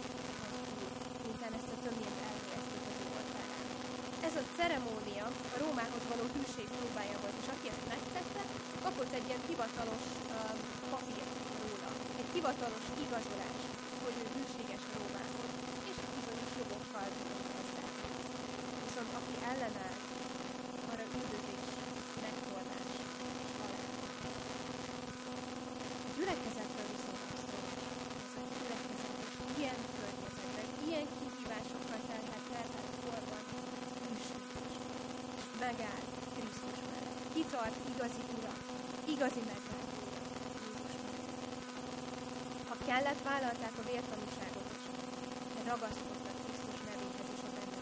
az 0.47 0.55
úr, 0.83 0.93
miután 1.23 1.53
ezt 1.59 1.73
a 1.75 1.79
tömjét 1.85 2.17
elhelyezték 2.29 2.85
az 2.91 2.99
oltárán. 3.17 3.67
Ez 4.29 4.35
a 4.43 4.45
ceremónia 4.57 5.27
a 5.55 5.57
Rómához 5.65 6.05
való 6.13 6.25
hűség 6.37 6.69
próbája 6.79 7.17
volt, 7.23 7.37
és 7.43 7.49
aki 7.55 7.67
ezt 7.73 7.87
megtette, 7.95 8.43
kapott 8.85 9.13
egy 9.19 9.27
ilyen 9.29 9.45
hivatalos 9.51 10.05
uh, 10.15 10.55
papírt 10.93 11.35
róla, 11.63 11.91
egy 12.21 12.31
hivatalos 12.37 12.87
igazolás, 13.05 13.59
hogy 14.05 14.17
ő 14.23 14.25
hűséges 14.37 14.85
Rómához, 14.99 15.51
és 15.91 15.97
bizonyos 16.17 16.53
jogokkal 16.61 17.09
tudott 17.17 17.51
ezzel. 17.63 17.91
Viszont 18.85 19.11
aki 19.19 19.35
ellenáll, 19.51 19.99
arra 20.91 21.07
üldözés, 21.19 21.67
megtorlás 22.25 22.91
és 23.45 23.51
halál. 23.61 23.87
A 26.07 26.11
gyülekezetről 26.17 26.89
viszont 26.95 27.21
azt 27.35 27.49
olvasom, 27.57 27.97
ez 28.27 28.35
a 28.41 28.43
gyülekezet 28.57 29.19
ilyen 29.59 29.81
környezetben, 29.99 30.69
ilyen 30.87 31.07
kihívásokkal 31.19 32.01
telhet 32.09 32.45
leltelt 32.55 32.93
korban 33.05 33.43
hűséges, 34.05 34.75
és 35.39 35.47
megáll 35.65 36.05
Krisztus 36.35 36.79
mellett. 36.91 37.21
Kitart 37.35 37.77
igazi 37.93 38.23
ura, 38.37 38.53
igazi 39.15 39.43
megváltó 39.51 40.01
ura, 40.11 40.23
Jézus 40.67 40.95
mellett. 42.99 43.23
Ha 43.25 43.31
kellett, 43.31 43.31
vállalták 43.33 43.75
a 43.83 43.85
vértanúságot 43.91 44.69
is, 44.77 44.85
de 45.55 45.61
ragaszkodtak 45.71 46.37
Krisztus 46.43 46.79
nevéhez 46.89 47.29
és 47.35 47.43
a 47.49 47.51
benne 47.57 47.81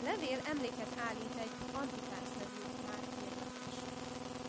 A 0.00 0.02
levél 0.10 0.40
emléket 0.52 0.92
állít 1.06 1.36
egy 1.44 1.54
Antipász 1.80 2.32
nevű 2.40 2.60
mártírnak 2.88 3.52
is. 3.70 3.76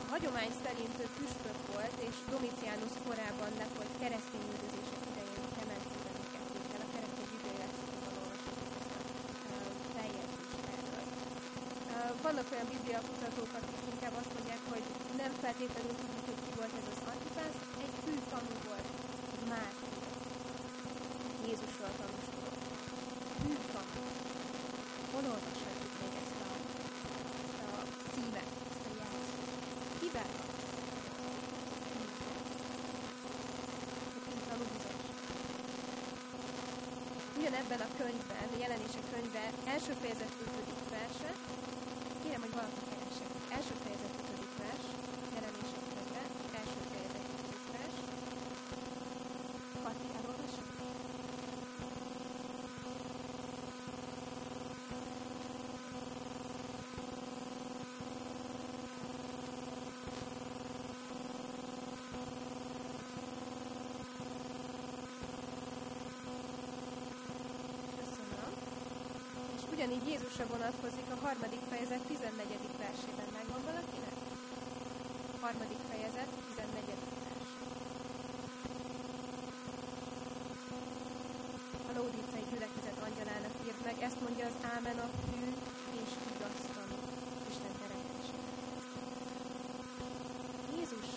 A 0.04 0.06
hagyomány 0.14 0.54
szerint 0.64 0.96
ő 1.04 1.06
püspök 1.18 1.60
volt, 1.74 1.98
és 2.08 2.16
Domitianus 2.34 2.96
korában 3.06 3.52
lefolyt 3.62 3.96
keresztény 4.02 4.46
üldözések 4.54 5.02
idején 5.12 5.46
kemencében 5.58 6.16
égették 6.26 6.68
el. 6.76 6.82
A 6.86 6.90
keresztény 6.94 7.32
ezt 7.68 7.86
a 7.96 8.14
feljegyzést 9.96 10.54
Vannak 12.26 12.48
olyan 12.54 12.70
bibliakutatók, 12.74 13.52
akik 13.60 13.82
inkább 13.94 14.16
azt 14.22 14.34
mondják, 14.38 14.62
hogy 14.74 14.86
nem 15.22 15.32
feltétlenül 15.44 15.96
tudjuk, 16.02 16.26
hogy 16.30 16.40
ki 16.46 16.52
volt 16.60 16.74
ez 16.80 16.88
az 16.94 17.02
Antipász, 17.12 17.60
egy 17.84 17.96
hű 18.04 18.16
tanú 18.32 18.56
volt, 18.68 18.88
egy 19.36 19.46
mártír. 19.54 19.98
Jézusról 21.48 21.94
tanúskodott. 22.00 22.62
Hű 23.42 23.54
tanú. 23.74 24.04
Hol 25.24 25.32
olvashatjuk 25.32 25.94
még 26.02 26.14
ezt 26.24 26.40
a, 26.48 26.52
ezt 27.44 27.60
a 27.68 27.72
címet, 28.14 28.50
ezt 28.72 28.86
a 28.90 28.94
jelzőt? 29.00 29.50
Kivel 30.00 30.30
van? 30.38 30.52
Ugyanebben 37.38 37.80
a 37.88 37.90
könyvben, 37.98 38.48
a 38.56 38.58
jelenések 38.64 39.06
könyve 39.14 39.44
első 39.76 39.94
fejezet 40.02 40.34
5. 40.42 40.50
verse, 40.90 41.30
kérem, 42.24 42.42
hogy 42.46 42.54
valaki 42.60 42.82
keresek. 42.90 43.32
Első 43.58 43.74
fejezet 43.84 44.14
5. 44.18 44.48
vers, 44.64 44.86
jelenések 45.36 45.84
könyve, 45.94 46.22
első 46.62 46.80
fejezet 46.92 47.26
5. 47.40 47.76
vers. 47.76 47.98
Kati, 49.84 50.08
elolvasod? 50.20 50.72
Köszönöm. 68.00 68.52
És 69.56 69.62
ugyanígy 69.84 70.10
Jézusra 70.12 70.46
vonatkozik 70.56 71.08
a 71.16 71.18
harmadik 71.26 71.64
fejezet 71.70 72.04
14. 72.08 72.48
versében. 72.84 73.30
Megvan 73.38 73.62
valakinek? 73.70 74.16
Harmadik 75.44 75.82
fejezet 75.90 76.30
14. 76.48 76.84
vers. 77.24 77.50
A 81.90 81.92
Lódicai 81.98 82.46
gyülekezet 82.52 83.00
angyalának 83.08 83.56
írt 83.68 83.82
meg, 83.88 83.98
ezt 84.08 84.20
mondja 84.26 84.46
az 84.52 84.58
Ámen 84.76 84.98
a 85.06 85.08
hű 85.28 85.46
és 86.02 86.12
igaz 86.34 86.60
tanú 86.76 86.98
Isten 87.52 87.74
teremtésének. 87.82 88.56
Jézus 90.78 91.10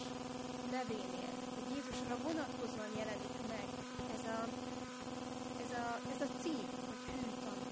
nevénél, 0.77 1.33
hogy 1.55 1.67
Jézusra 1.75 2.15
vonatkozóan 2.27 2.93
jelenik 3.01 3.37
meg 3.53 3.67
ez 4.17 4.25
a, 4.37 4.39
ez 5.65 5.73
a, 5.83 5.87
ez 6.15 6.21
a 6.27 6.29
cím, 6.41 6.67
hogy 6.89 7.03
hű 7.09 7.21
tanú. 7.45 7.67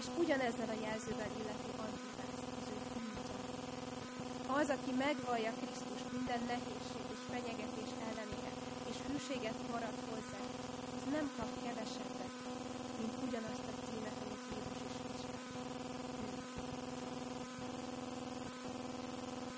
És 0.00 0.07
ugyanezzel 0.22 0.70
a 0.76 0.80
jelzővel 0.86 1.32
illeti 1.40 1.70
Antipász, 1.86 2.42
az 2.60 2.68
ő 2.74 2.78
tanú. 2.92 3.12
Az, 4.60 4.68
aki 4.76 4.92
megvallja 5.06 5.52
Krisztust 5.60 6.08
minden 6.16 6.42
nehézség 6.52 7.04
és 7.14 7.22
fenyegetés 7.32 7.92
ellenére, 8.08 8.50
és 8.90 8.96
hűséget 9.06 9.58
marad 9.72 9.96
hozzá, 10.10 10.40
az 10.96 11.04
nem 11.16 11.26
kap 11.36 11.50
kevesebbet, 11.64 12.34
mint 13.00 13.14
ugyanazt 13.26 13.66
a 13.72 13.74
címet, 13.86 14.18
amit 14.24 14.44
Jézus 14.52 14.80
is 14.88 14.96
vizsgál. 15.06 15.46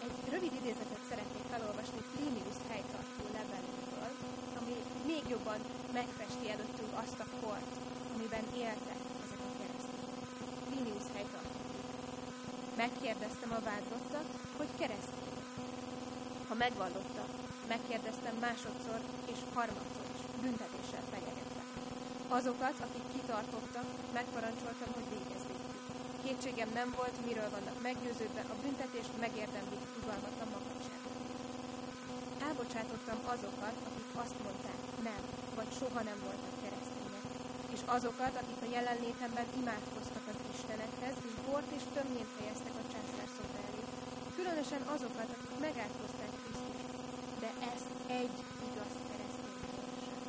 Egy 0.06 0.16
rövid 0.34 0.54
idézetet 0.60 1.02
szeretnék 1.10 1.46
felolvasni 1.52 2.00
Plinius 2.12 2.58
helytartó 2.70 3.24
leveléből, 3.38 4.12
ami 4.58 4.76
még 5.10 5.24
jobban 5.34 5.60
megfesti 5.98 6.46
előttünk 6.54 6.92
azt 7.02 7.20
a 7.24 7.30
kort, 7.40 7.72
amiben 8.14 8.46
éltek. 8.66 8.99
Plinius 10.80 11.10
helytartó. 11.16 11.60
Megkérdeztem 12.82 13.52
a 13.58 13.64
vádlottat, 13.68 14.28
hogy 14.58 14.70
keresztény. 14.80 15.34
Ha 16.48 16.54
megvallotta, 16.64 17.24
megkérdeztem 17.72 18.36
másodszor 18.46 19.00
és 19.32 19.40
harmadszor 19.56 20.06
is, 20.16 20.22
büntetéssel 20.44 21.04
fenyegetve. 21.12 21.62
Azokat, 22.38 22.76
akik 22.86 23.06
kitartottak, 23.14 23.86
megparancsoltam, 24.18 24.90
hogy 24.96 25.08
végezzék. 25.14 25.62
Kétségem 26.24 26.70
nem 26.80 26.88
volt, 26.98 27.16
miről 27.28 27.50
vannak 27.56 27.78
meggyőződve, 27.88 28.42
a 28.52 28.60
büntetést 28.64 29.14
megérdemlik 29.24 29.84
rugalmatlan 29.96 30.50
makacságot. 30.56 31.16
Elbocsátottam 32.46 33.18
azokat, 33.34 33.76
akik 33.88 34.10
azt 34.24 34.38
mondták, 34.44 34.80
nem, 35.08 35.22
vagy 35.58 35.70
soha 35.78 36.00
nem 36.10 36.18
voltak 36.26 36.54
keresztények, 36.62 37.26
és 37.74 37.82
azokat, 37.96 38.34
akik 38.42 38.60
a 38.66 38.72
jelenlétemben 38.76 39.48
imádkoztak 39.60 40.24
az 40.32 40.39
Istenekhez, 40.60 41.16
és 41.28 41.34
bort 41.46 41.70
és 41.78 41.84
tömnyét 41.96 42.32
helyeztek 42.38 42.74
a 42.82 42.84
császár 42.92 43.28
szoba 43.36 43.56
elé, 43.68 43.82
különösen 44.38 44.82
azokat, 44.94 45.28
akik 45.34 45.54
megátkozták 45.66 46.32
Krisztust, 46.40 46.88
de 47.42 47.50
ezt 47.72 47.90
egy 48.20 48.36
igaz 48.68 48.94
keresztényről 49.08 49.96
sem. 50.06 50.20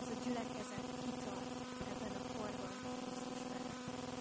Ez 0.00 0.08
a 0.14 0.16
gyülekezet 0.24 0.86
kitart 1.02 1.50
ebben 1.92 2.14
a 2.20 2.24
korban 2.36 2.72
Krisztus. 3.02 3.40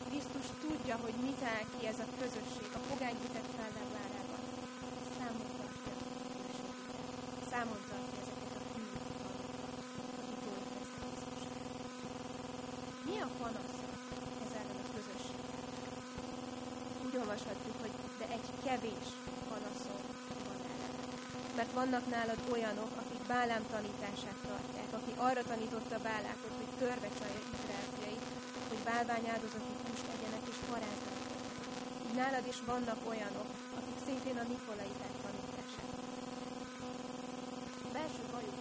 Krisztus 0.10 0.47
tudja, 0.65 0.95
hogy 1.06 1.17
mit 1.27 1.41
áll 1.54 1.65
ki 1.73 1.82
ez 1.91 1.99
a 2.06 2.12
közösség 2.21 2.69
a 2.80 2.82
pogány 2.89 3.17
hitet 3.23 3.49
felleblárában. 3.58 4.43
Számon 5.17 5.49
tartja 5.58 5.93
a 5.99 6.04
hűséget. 6.41 6.80
Számon 7.51 7.82
tartja 7.89 8.17
ezeket 8.23 8.54
a 8.60 8.63
hű 8.73 8.84
halokat, 8.95 9.36
akik 10.19 10.41
jól 10.47 10.62
tesznek 10.73 11.06
Krisztusra. 11.10 11.60
Mi 13.21 13.27
a 13.27 13.43
panasza 13.45 13.88
ez 14.43 14.53
ellen 14.60 14.79
a 14.86 14.88
közösséggel? 14.95 15.63
Úgy 17.05 17.15
olvashatjuk, 17.21 17.77
hogy 17.84 17.95
de 18.19 18.25
egy 18.38 18.47
kevés 18.65 19.07
panaszom 19.51 20.01
van 20.47 20.62
ellen. 20.71 20.95
Mert 21.57 21.71
vannak 21.79 22.05
nálad 22.15 22.41
olyanok, 22.53 22.91
akik 23.01 23.23
Bálám 23.34 23.65
tanítását 23.73 24.39
tartják, 24.49 24.91
aki 24.99 25.12
arra 25.27 25.43
tanította 25.51 25.97
Bálákot, 26.07 26.55
hogy 26.62 26.71
törve 26.81 27.10
csalja 27.19 27.41
Izrael 27.55 27.89
fiait, 27.95 28.25
hogy 28.69 28.81
bálványáldozati 28.89 29.73
húst 29.84 30.07
egyenek 30.15 30.45
és 30.51 30.60
paráznak. 30.69 31.17
Így 32.05 32.15
nálad 32.21 32.45
is 32.53 32.60
vannak 32.71 33.01
olyanok, 33.12 33.49
akik 33.79 33.99
szintén 34.05 34.38
a 34.43 34.45
Nikolaiták 34.51 35.13
tanítását. 35.25 35.91
A 37.88 37.89
belső 37.97 38.23
bajok, 38.34 38.57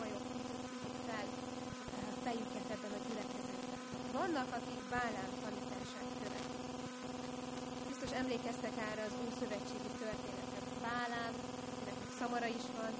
bajok 0.00 0.24
ütik 0.38 0.96
fel 1.08 1.26
eh, 1.96 2.08
fejüket 2.24 2.68
ebben 2.74 2.94
a 2.98 3.04
Vannak, 4.24 4.52
akik 4.60 4.82
Bálám 4.94 5.30
tanítását 5.44 6.08
követik. 6.22 6.62
Biztos 7.90 8.10
emlékeztek 8.22 8.74
erre 8.88 9.02
az 9.08 9.14
Ószövetségi 9.24 9.90
történetre. 10.02 10.58
Bálám, 10.86 11.32
akinek 11.68 11.98
szamara 12.18 12.48
is 12.58 12.66
van, 12.78 12.92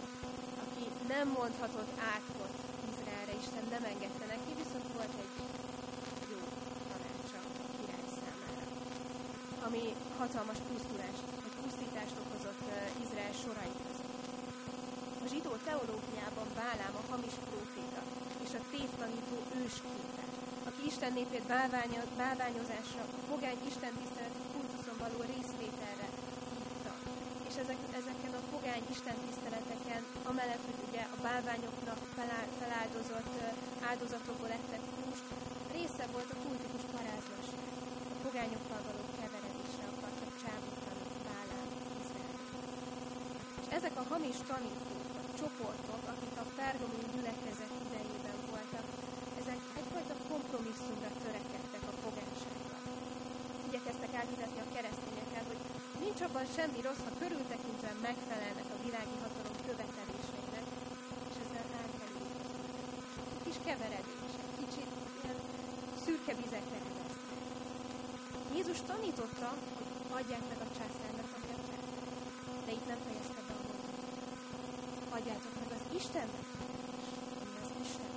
aki 0.65 0.85
nem 1.13 1.27
mondhatott 1.39 1.93
átkot 2.15 2.55
Izraelre, 2.91 3.35
Isten 3.43 3.67
nem 3.75 3.85
engedte 3.93 4.27
neki, 4.35 4.51
viszont 4.63 4.87
volt 4.97 5.15
egy 5.25 5.35
jó 6.33 6.41
tanácsa 6.91 7.39
a 7.65 7.67
király 7.77 8.09
számára, 8.21 8.65
ami 9.67 9.85
hatalmas 10.21 10.61
pusztulást, 10.69 11.25
pusztítást 11.63 12.17
okozott 12.25 12.63
Izrael 13.05 13.35
sorai 13.43 13.75
között. 13.85 14.15
A 15.25 15.27
zsidó 15.33 15.53
teológiában 15.69 16.49
Bálám 16.61 16.95
a 17.01 17.07
hamis 17.11 17.37
próféta 17.49 18.01
és 18.45 18.53
a 18.61 18.67
tévtanító 18.73 19.37
ősképe, 19.63 20.14
aki 20.14 20.14
Isten 20.93 21.13
népét 21.21 21.47
bálványozásra, 22.21 23.03
a 23.19 23.23
pogány 23.31 23.61
Isten 23.71 23.95
tiszteleti 24.01 24.43
kultuszon 24.55 24.97
való 25.05 25.19
részvételre 25.35 26.09
hívta. 26.55 26.93
És 27.49 27.57
ezek, 27.63 27.81
ezeken 28.01 28.33
a 28.41 28.47
pogány 28.55 28.85
Isten 28.95 29.17
tiszteleteken, 29.27 30.03
amellett, 30.31 30.65
hogy 30.69 30.81
ugye 30.89 31.03
a 31.15 31.19
bálványoknak 31.27 32.01
felá- 32.17 32.53
feláldozott 32.61 33.33
áldozatokból 33.91 34.53
ettek 34.59 34.83
húst, 34.97 35.27
része 35.77 36.05
volt 36.15 36.31
a 36.35 36.41
kultikus 36.45 36.85
parázlasság. 36.95 37.71
A 38.15 38.17
pogányokkal 38.27 38.81
való 38.89 39.03
keveredésre 39.19 39.87
akartak 39.93 40.33
csábítani 40.43 41.05
Izrael. 42.03 42.37
És 43.63 43.69
ezek 43.79 43.95
a 44.03 44.09
hamis 44.11 44.39
tanítók, 44.51 45.07
vagy 45.17 45.31
csoportok, 45.41 46.03
akik 46.13 46.37
a 46.45 46.47
pergamon 46.61 47.05
gyülekezet 47.15 47.73
idejében 47.85 48.39
voltak, 48.51 48.87
ezek 49.41 49.61
egyfajta 49.81 50.15
kompromisszumra 50.65 51.11
törekedtek 51.25 51.85
a 51.93 51.95
pogánysággal. 52.05 52.83
Igyekeztek 53.69 54.13
elhitetni 54.21 54.61
a 54.63 54.73
keresztényekkel, 54.75 55.45
hogy 55.51 55.61
nincs 56.05 56.21
abban 56.27 56.47
semmi 56.57 56.81
rossz, 56.87 57.05
ha 57.07 57.19
körültekintően 57.23 57.99
megfelelnek 58.09 58.69
a 58.75 58.81
világi 58.85 59.17
hatalom 59.23 59.57
követeléseinek, 59.69 60.67
és 61.31 61.37
ezzel. 61.45 61.67
Egy 63.35 63.43
kis 63.47 63.59
keveredés, 63.67 64.33
kicsit 64.61 64.91
ilyen 65.21 65.39
szürke 66.05 66.33
vizekre. 66.43 66.81
Jézus 68.57 68.81
tanította, 68.91 69.49
hogy 70.13 70.13
adják 70.19 70.45
meg 70.53 70.61
a 70.67 70.69
császárnak, 70.77 71.31
a 71.39 71.41
császár. 71.47 71.83
De 72.67 72.71
itt 72.79 72.87
nem 72.93 73.01
fejezte 73.07 73.41
be 73.49 73.55
a 73.59 73.63
mondatot. 73.69 74.13
Adjátok 75.17 75.55
meg 75.61 75.71
az 75.77 75.85
Istennek, 75.99 76.47
ami 77.43 77.57
az 77.65 77.73
Isten. 77.87 78.13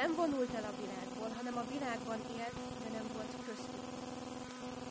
Nem 0.00 0.10
vonult 0.20 0.52
el 0.60 0.66
a 0.72 0.74
világból, 0.80 1.03
hanem 1.44 1.64
a 1.66 1.72
világban 1.76 2.20
élt, 2.40 2.58
de 2.82 2.88
nem 2.98 3.06
volt 3.16 3.34
köztük. 3.46 3.84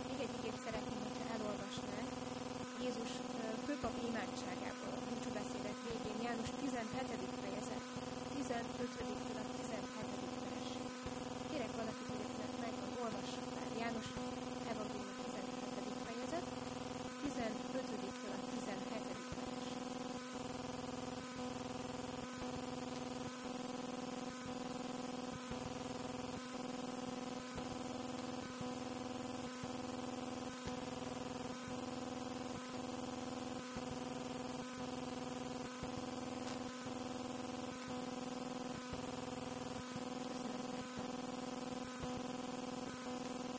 Még 0.08 0.20
egy 0.26 0.36
igét 0.38 0.58
szeretném, 0.66 1.00
hogyha 1.08 1.26
elolvasnánk. 1.36 2.10
Jézus 2.84 3.12
főpap 3.66 3.96
imádságából, 4.10 4.92
a 4.98 5.04
búcsú 5.08 5.30
beszédet 5.40 5.80
végén, 5.88 6.20
János 6.28 6.50
17. 6.62 7.44
fejezet, 7.44 7.84
15-től 8.36 9.42
a 9.42 9.46
17. 9.58 10.44
vers. 10.46 10.72
Kérek 11.50 11.74
valakit, 11.82 12.08
hogy 12.12 12.24
akinek 12.28 12.54
megvan, 12.64 12.92
olvassa 13.04 13.42
fel. 13.54 13.70
János 13.84 14.08
evangélium 14.74 15.18
17. 15.26 16.08
fejezet, 16.08 16.46
15-től 17.24 18.34
a 18.38 18.40
17. 18.54 19.04
vers. 19.38 19.74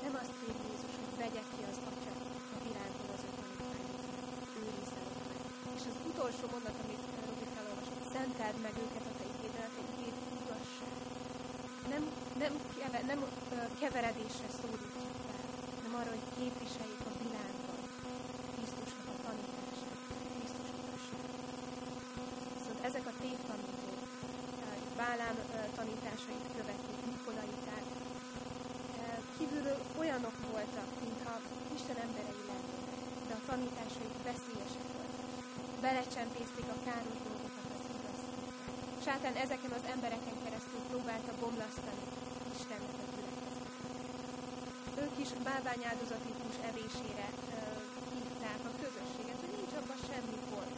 Nem 0.04 0.14
azt 0.22 0.34
kéri 0.40 0.62
Jézus, 0.70 0.94
hogy 1.00 1.12
vegye 1.22 1.42
ki 1.52 1.60
az 1.70 1.78
Atya 1.90 2.14
a 2.56 2.58
világból 2.66 3.10
az 3.16 3.22
ő 3.26 3.30
tanítványoknak, 3.38 4.50
őrizze 4.60 5.00
őt 5.08 5.22
meg. 5.30 5.40
És 5.76 5.84
az 5.90 5.96
utolsó 6.10 6.44
mondat, 6.54 6.76
amit 6.82 7.04
eh, 7.08 7.22
Robi 7.28 7.46
felolvasott, 7.54 8.04
szenteld 8.14 8.56
meg 8.66 8.74
őket 8.84 9.04
a 9.10 9.12
te 9.18 9.24
igéddel, 9.32 9.66
a 9.68 9.72
te 9.76 9.82
igéd 9.92 10.16
igazság. 10.42 10.94
Nem, 11.92 12.02
nem, 12.42 12.52
keve, 12.78 13.00
nem 13.10 13.20
ö, 13.56 13.58
keveredésre 13.84 14.48
szólítjuk 14.60 15.14
fel, 15.28 15.44
hanem 15.76 15.92
arra, 16.00 16.10
hogy 16.16 16.26
képviseljük 16.38 17.02
a 17.10 17.12
világban 17.22 17.78
Krisztusnak 18.54 19.06
a 19.14 19.16
tanítását, 19.26 20.00
Krisztus 20.34 20.68
igazságát. 20.80 21.48
Viszont 22.56 22.80
ezek 22.88 23.04
a 23.12 23.14
tévtanítók, 23.24 24.00
eh, 24.64 24.76
Bálám 25.00 25.36
ö, 25.56 25.58
tanításait 25.78 26.44
követik, 26.56 26.98
Nikolaiták, 27.12 27.86
Eh, 29.00 29.18
kívülről 29.36 29.80
olyanok 30.00 30.36
voltak, 30.52 30.88
mintha 31.02 31.34
Isten 31.76 31.98
emberei 32.06 32.42
lennének, 32.50 32.98
de 33.28 33.34
a 33.40 33.46
tanításaik 33.50 34.16
veszélyesek 34.28 34.88
voltak. 34.96 35.28
Belecsempészték 35.86 36.68
a 36.76 36.78
káros 36.86 37.18
dolgokat 37.28 37.68
az 37.76 37.84
igaz 37.96 38.20
útba. 38.34 38.64
Sátán 39.06 39.34
ezeken 39.44 39.72
az 39.78 39.84
embereken 39.94 40.36
keresztül 40.44 40.80
próbálta 40.90 41.32
bomlasztani 41.44 42.04
gyülekezetet. 42.74 42.93
Ők 45.02 45.14
is 45.24 45.30
bálványáldozati 45.48 46.32
hús 46.40 46.56
evésére 46.70 47.28
hívták 48.14 48.60
a 48.70 48.72
közösséget, 48.82 49.40
hogy 49.42 49.54
nincs 49.58 49.74
abban 49.80 50.00
semmi 50.08 50.38
gond, 50.50 50.74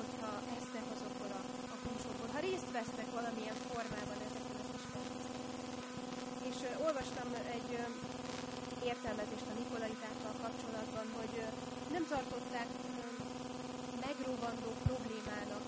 hogyha 0.00 0.30
esznek 0.56 0.86
azokból 0.94 1.30
a, 1.40 1.42
a 1.74 1.76
húsokból, 1.84 2.30
ha 2.34 2.40
részt 2.48 2.70
vesznek 2.78 3.08
valamilyen 3.18 3.58
formában 3.68 4.18
ezeken 4.28 4.58
az 4.62 4.70
Isten 4.78 5.04
és 6.50 6.58
ö, 6.68 6.70
olvastam 6.86 7.28
egy 7.56 7.70
ö, 7.80 7.84
értelmezést 8.90 9.48
a 9.52 9.58
Nikolaitákkal 9.60 10.34
kapcsolatban, 10.44 11.06
hogy 11.18 11.32
ö, 11.44 11.46
nem 11.94 12.04
tartották 12.12 12.68
ö, 13.02 13.06
megrovandó 14.06 14.70
problémának 14.88 15.64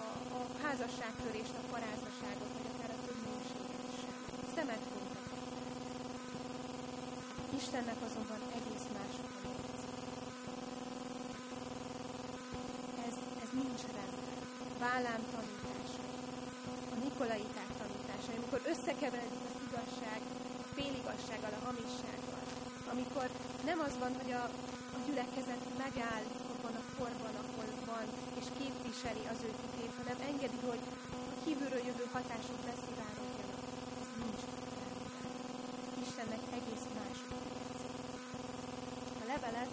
a, 0.00 0.02
a 0.38 0.40
házasságtörést, 0.62 1.54
a 1.60 1.64
paráznaságot, 1.72 2.50
vagy 2.56 2.68
akár 2.72 2.90
a 2.96 3.02
többnyűséget 3.06 3.86
sem. 4.02 4.18
Szemet. 4.54 4.91
Istennek 7.62 8.00
azonban 8.08 8.40
egész 8.58 8.86
létezik. 8.94 9.94
Ez, 13.06 13.14
ez 13.44 13.50
nincs 13.62 13.82
rendben. 13.96 14.38
Bálám 14.84 15.22
tanításai, 15.34 16.16
a 16.94 16.96
nikolaiták 17.06 17.70
tanításai, 17.80 18.36
amikor 18.40 18.60
összekeveredik 18.72 19.44
az 19.50 19.56
igazság 19.68 20.20
féligazsággal, 20.76 21.52
a 21.58 21.64
hamissággal, 21.66 22.44
amikor 22.92 23.26
nem 23.70 23.78
az 23.86 23.94
van, 24.02 24.12
hogy 24.20 24.32
a, 24.42 24.44
a 24.96 24.98
gyülekezet 25.06 25.64
megáll 25.84 26.24
abban 26.52 26.74
a 26.82 26.84
korban, 26.98 27.34
ahol 27.42 27.68
van, 27.92 28.06
és 28.40 28.46
képviseli 28.58 29.24
az 29.32 29.40
ő 29.48 29.50
hitét, 29.60 29.92
hanem 30.00 30.18
engedi, 30.30 30.58
hogy 30.70 30.82
a 31.32 31.36
kívülről 31.44 31.84
jövő 31.88 32.06
hatások 32.16 32.60
beszivárogjanak. 32.70 33.60
Ez 34.02 34.08
nincs 34.22 34.42
Istennek 36.04 36.44
egész 36.58 36.86
más 36.98 37.18
A 39.22 39.24
levelet 39.42 39.72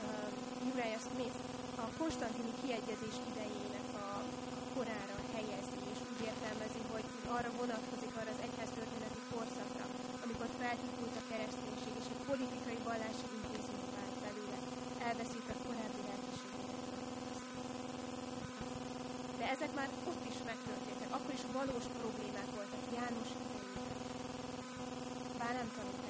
uh, 0.00 0.68
Uriah 0.72 1.02
Smith 1.08 1.38
a 1.84 1.86
Konstantini 2.00 2.52
kiegyezés 2.60 3.16
idejének 3.30 3.88
a 4.04 4.08
korára 4.74 5.16
helyezi, 5.34 5.78
és 5.92 5.98
úgy 6.10 6.20
értelmezi, 6.30 6.80
hogy 6.92 7.06
arra 7.36 7.50
vonatkozik 7.60 8.12
arra 8.20 8.32
az 8.36 8.44
egyháztörténeti 8.46 9.22
korszakra, 9.32 9.84
amikor 10.24 10.48
felhívult 10.60 11.14
a 11.20 11.26
kereszténység, 11.30 11.94
és 12.02 12.08
egy 12.14 12.22
politikai 12.30 12.78
vallási 12.90 13.26
intézmény 13.38 13.88
vált 13.96 14.16
belőle, 14.24 14.58
elveszített 15.08 15.60
korábbi 15.68 16.02
lelkiségének. 16.08 16.82
De 19.38 19.44
ezek 19.54 19.72
már 19.78 19.90
ott 20.10 20.24
is 20.32 20.38
megtörténtek, 20.50 21.10
akkor 21.16 21.32
is 21.38 21.44
valós 21.58 21.86
problémák 22.00 22.50
voltak 22.56 22.82
János 22.98 23.30
idejében. 23.36 23.64
Tanításai. 25.42 25.64
Azt, 25.64 25.94
hogy 25.94 26.03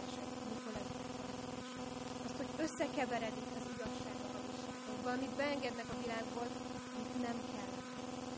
összekeveredik 2.67 3.49
az 3.59 3.67
igazság 3.75 4.17
a 4.27 4.29
hamisággal, 4.35 4.97
valamit 5.07 5.35
beengednek 5.41 5.89
a 5.95 6.01
világból, 6.03 6.49
amit 6.95 7.17
nem 7.27 7.39
kell, 7.53 7.73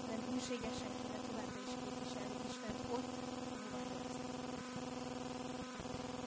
hanem 0.02 0.20
hűségesen 0.30 0.92
kéne 0.98 1.18
továbbra 1.28 1.60
is 1.66 1.74
képviselni 1.82 2.36
Istent 2.50 2.80
ott. 2.96 3.10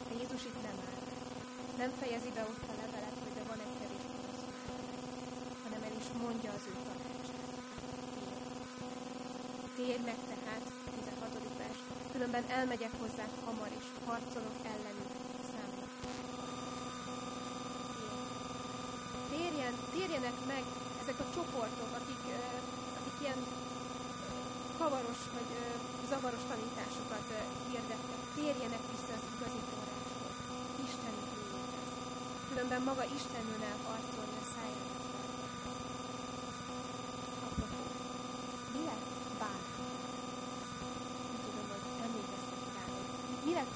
De 0.07 0.13
Jézus 0.21 0.43
itt 0.49 0.61
nem 0.67 0.77
áll. 0.89 1.03
Nem 1.81 1.91
fejezi 1.99 2.31
be 2.37 2.43
ott 2.51 2.65
a 2.71 2.75
levelet, 2.81 3.17
hogy 3.23 3.33
de 3.37 3.43
van 3.51 3.59
egy 3.65 3.75
kevés 3.79 4.05
hanem 5.63 5.81
el 5.87 5.95
is 6.01 6.09
mondja 6.23 6.51
az 6.57 6.63
ő 6.71 6.73
tanácsát. 6.87 7.51
Térj 9.75 10.01
meg 10.09 10.19
tehát, 10.31 10.65
16. 10.95 11.57
vers, 11.61 11.79
különben 12.11 12.43
elmegyek 12.59 12.93
hozzá 13.01 13.25
hamar, 13.45 13.71
és 13.79 13.87
harcolok 14.05 14.57
ellenük 14.73 15.11
számnak. 15.51 15.89
Térjen, 19.69 19.91
térjenek 19.97 20.37
meg 20.53 20.63
ezek 21.01 21.19
a 21.23 21.31
csoportok, 21.35 21.91
akik, 21.99 22.23
akik 22.99 23.17
ilyen 23.23 23.41
kavaros 24.77 25.21
vagy 25.35 25.49
zavaros 26.09 26.43
tanításokat 26.51 27.27
hirdetnek, 27.69 28.21
térjenek 28.35 28.83
vissza 28.91 29.13
az 29.17 29.25
igazi 29.35 29.61
forráshoz, 29.69 30.25
Isteni 30.85 31.23
hőjéhez. 31.31 31.91
Különben 32.49 32.81
maga 32.89 33.03
Isten 33.17 33.45
jön 33.51 33.63
el 33.71 33.79
harcolni 33.87 34.37
a 34.43 34.45
szájának. 34.53 35.03
Apropó, 37.47 37.79
mi 38.73 38.81
lett 38.89 39.07
bár? 39.41 39.61
Nem 41.29 41.39
tudom, 41.45 41.67
hogy 41.73 41.85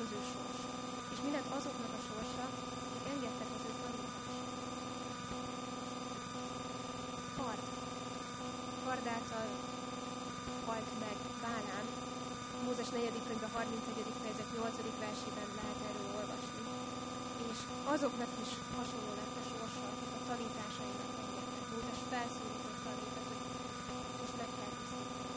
az 0.04 0.12
ő 0.18 0.22
sorsa, 0.34 0.70
és 1.14 1.20
mi 1.26 1.32
lett 1.36 1.50
azoknak 1.58 1.94
a 2.00 2.02
sorsa, 2.08 2.46
akik 2.86 3.06
engedtek 3.14 3.50
az 3.58 3.64
ő 3.70 3.72
tanítását. 3.82 4.12
Kard. 7.38 7.64
Kard 8.94 9.16
által 9.20 9.50
halt 10.68 10.90
meg 11.04 11.18
Bálán. 11.44 11.86
Mózes 12.66 12.90
4. 12.90 13.28
könyve 13.28 13.50
31. 13.54 13.82
fejezet 14.22 14.50
8. 14.58 15.00
versében 15.04 15.50
lehet 15.60 15.80
erről 15.90 16.10
olvasni. 16.20 16.62
És 17.52 17.60
azoknak 17.94 18.32
is 18.44 18.52
hasonló 18.78 19.12
lett 19.20 19.36
a 19.42 19.44
sorsa, 19.52 19.88
a 20.18 20.20
tanításainak 20.30 21.12
engedtek. 21.22 21.66
Mózes 21.74 22.00
felszólított 22.12 22.80
tanítani, 22.88 23.38
hogy 23.38 24.16
most 24.20 24.36
meg 24.42 24.50
kell 24.58 24.74
tisztítani 24.80 25.34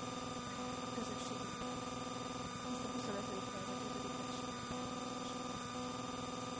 a 0.86 0.88
közösségünket. 0.96 1.80
Ezt 2.70 2.84
a 2.86 2.88
25. 2.96 3.16
fejezet 3.52 3.80
5. 3.88 4.20
versében. 4.20 4.64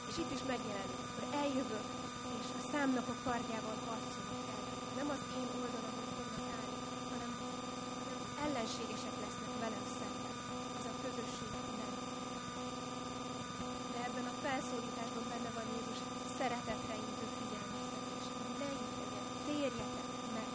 És 0.09 0.15
itt 0.21 0.31
is 0.37 0.43
megjelenik, 0.53 1.01
hogy 1.17 1.29
eljövök, 1.43 1.87
és 2.39 2.47
a 2.59 2.61
számnak 2.71 3.07
a 3.13 3.17
kardjával 3.25 3.77
harcolok 3.87 4.43
el. 4.55 4.63
Nem 4.99 5.09
az 5.15 5.21
én 5.39 5.47
oldalamon 5.61 6.07
fognak 6.17 6.45
állni, 6.57 6.77
hanem, 7.11 7.31
hanem 8.01 8.19
ellenségesek 8.45 9.15
lesznek 9.23 9.53
velem 9.63 9.85
szemben. 9.97 10.35
Ez 10.77 10.85
a 10.91 10.93
közösség 11.03 11.51
nem. 11.81 11.93
De 13.93 13.99
ebben 14.07 14.27
a 14.33 14.39
felszólításban 14.43 15.25
benne 15.31 15.51
van 15.57 15.67
Jézus 15.75 15.99
szeretetre 16.39 16.95
intő 17.05 17.25
figyelmeztetés. 17.39 18.25
Ne 18.61 18.67
így 18.81 18.95
legyen, 19.01 19.25
térjetek 19.47 19.91
meg. 20.37 20.49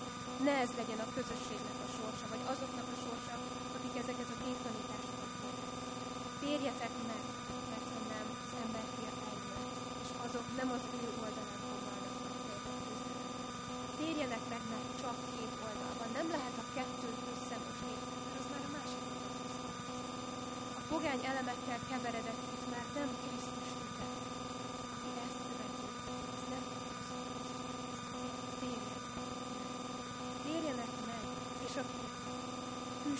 Ne 0.48 0.54
ez 0.64 0.72
legyen 0.80 1.00
a 1.06 1.12
közösségnek 1.16 1.78
a 1.86 1.88
sorsa, 1.96 2.26
vagy 2.32 2.44
azoknak 2.52 2.88
a 2.94 2.96
sorsa, 3.04 3.34
akik 3.76 3.94
ezeket 4.02 4.28
a 4.34 4.40
tévtanításokat 4.44 5.32
mondják. 5.42 5.72
Térjetek 6.44 6.94
meg, 7.10 7.24
mert 7.70 7.86
ha 7.94 8.00
nem, 8.12 8.26
az 8.44 8.52
ember 8.64 8.86
fia 8.94 9.12
eljön, 9.30 9.64
és 10.04 10.10
azok 10.26 10.46
nem 10.60 10.68
az 10.76 10.84
ő 11.06 11.08
oldalán 11.24 11.60
foglalnak 11.68 12.12
Térjenek 14.00 14.44
meg, 14.52 14.62
mert 14.72 14.88
csak 15.02 15.16
két 15.32 15.52
oldal 15.66 15.94
van. 16.00 16.10
Nem 16.18 16.28
lehet 16.36 16.56
a 16.62 16.66
kettőt 16.76 17.20
összemosni, 17.32 17.94
mert 18.24 18.36
az 18.40 18.46
már 18.52 18.64
a 18.68 18.72
másik 18.78 19.04
oldal. 19.10 19.34
A 20.80 20.82
pogány 20.92 21.22
elemekkel 21.30 21.80
keveredett 21.90 22.42
itt 22.54 22.66
már 22.74 22.86
nem 22.98 23.10
Krisztus 23.22 23.68
hite. 23.78 24.06
Aki 24.94 25.10
ezt 25.26 25.40
követi, 25.48 25.86
ez 26.36 26.44
nem 26.52 26.64
Krisztus. 26.72 27.50
Térjenek 28.60 29.04
meg. 29.16 29.30
Térjenek 30.46 30.92
meg, 31.10 31.24
és 31.66 31.74
aki 31.82 32.00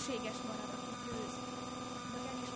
hűséges 0.03 0.41
marad, 0.49 0.71
aki 0.77 0.93
győz, 1.05 1.35
meg 2.13 2.23
el 2.31 2.39
is. 2.45 2.51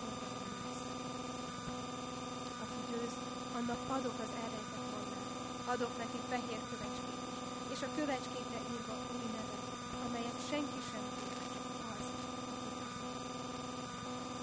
Aki 2.63 2.79
győz, 2.89 3.13
annak 3.57 3.81
adok 3.95 4.17
az 4.25 4.31
elrejtett 4.43 4.87
mannát. 4.93 5.29
Adok 5.73 5.93
neki 6.03 6.19
fehér 6.31 6.61
kövecskét 6.69 7.21
is, 7.31 7.39
és 7.73 7.81
a 7.87 7.93
kövecskékre 7.97 8.59
írva 8.73 8.95
új 9.15 9.27
nevet, 9.35 9.63
amelyet 10.05 10.39
senki 10.49 10.81
sem 10.89 11.03
tud, 11.15 11.31
csak 11.53 11.65
az, 11.95 12.05
aki 12.13 12.27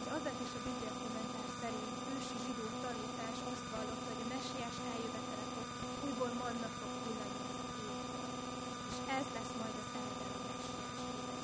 Az 0.02 0.08
advent 0.16 0.40
és 0.46 0.52
a 0.58 0.64
Biblia 0.66 0.92
kommentár 1.00 1.48
szerint 1.60 1.90
ősi 2.14 2.36
zsidó 2.44 2.66
tanítás 2.84 3.38
azt 3.52 3.66
vallotta, 3.74 4.08
hogy 4.10 4.22
a 4.24 4.30
messiás 4.34 4.76
eljövetelekor 4.92 5.66
újból 6.04 6.32
manna 6.42 6.68
fog 6.78 6.92
hullani 7.02 7.38
az 7.50 7.58
égből. 7.92 8.28
És 8.90 8.98
ez 9.18 9.26
lesz 9.36 9.52
majd 9.60 9.76
az 9.82 9.90
eredeti 9.98 10.40
messiás 10.48 10.98
élet. 11.12 11.42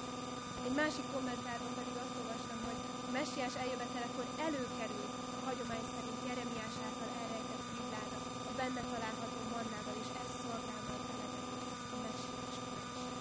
Egy 0.67 0.70
másik 0.85 1.07
kommentárban 1.17 1.73
pedig 1.81 1.97
azt 2.05 2.17
olvastam, 2.21 2.59
hogy 2.69 2.81
a 3.09 3.11
messiás 3.19 3.55
eljövetelekor 3.63 4.27
előkerül 4.47 5.07
a 5.39 5.41
hagyomány 5.49 5.87
szerint 5.95 6.21
Jeremiás 6.29 6.77
által 6.87 7.11
elrejtett 7.21 7.65
villáda, 7.75 8.19
a 8.51 8.53
benne 8.61 8.83
található 8.93 9.39
mannával, 9.55 9.97
és 10.03 10.11
ez 10.23 10.31
szolgál 10.43 10.83
majd 10.89 11.05
eredeti 11.15 11.59
a 11.95 11.97
messiás 12.07 12.55
királyság. 12.65 13.17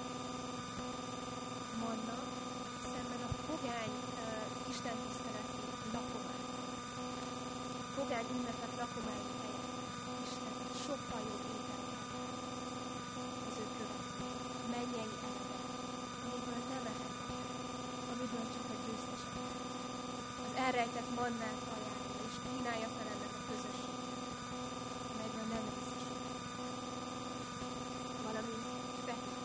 Manna 1.83 2.17
szemben 2.91 3.21
a 3.29 3.31
pogány 3.49 3.95
uh, 4.03 4.71
istentiszteleti 4.71 5.61
lakomány. 5.95 6.45
A 7.83 7.89
pogány 7.97 8.27
ünnepek 8.35 8.73
lakományi 8.83 9.31
helyett 9.41 9.69
Isten 10.25 10.53
egy 10.63 10.75
sokkal 10.85 11.21
jobb 11.29 11.45
étel 11.55 11.81
az 13.47 13.55
ő 13.63 13.65
követői, 13.77 14.35
mennyei 14.75 15.13
elemek, 15.27 15.65
amiből 16.25 16.61
nem 16.73 16.83
ehetnek, 16.93 17.39
amiből 18.11 18.45
csak 18.55 18.65
a 18.73 18.75
győztesek. 18.83 19.35
Az 20.69 20.75
elrejtett 20.75 21.11
mannát 21.21 21.61
ajánlja, 21.75 22.13
és 22.27 22.35
kínálja 22.45 22.89
fel 22.95 23.07
ennek 23.13 23.33
a 23.39 23.41
közösségnek, 23.49 24.19
amelyből 25.11 25.47
nem 25.53 25.63
részesül. 25.73 26.17
Valamint 28.25 28.67
fehér. 29.05 29.37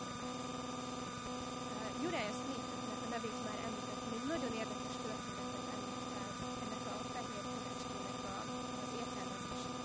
Uh, 1.83 2.05
Uriah 2.07 2.35
Smithnek 2.39 3.01
a 3.07 3.09
nevét 3.15 3.39
már 3.47 3.59
említettem, 3.67 4.13
egy 4.17 4.27
nagyon 4.33 4.53
érdekes 4.63 4.97
történetet 5.05 5.67
említ 5.75 6.11
el 6.23 6.31
ennek 6.63 6.85
a 6.93 6.97
fehér 7.15 7.45
kövecskének 7.53 8.19
a, 8.33 8.37
az 8.83 8.91
értelmezését. 9.01 9.81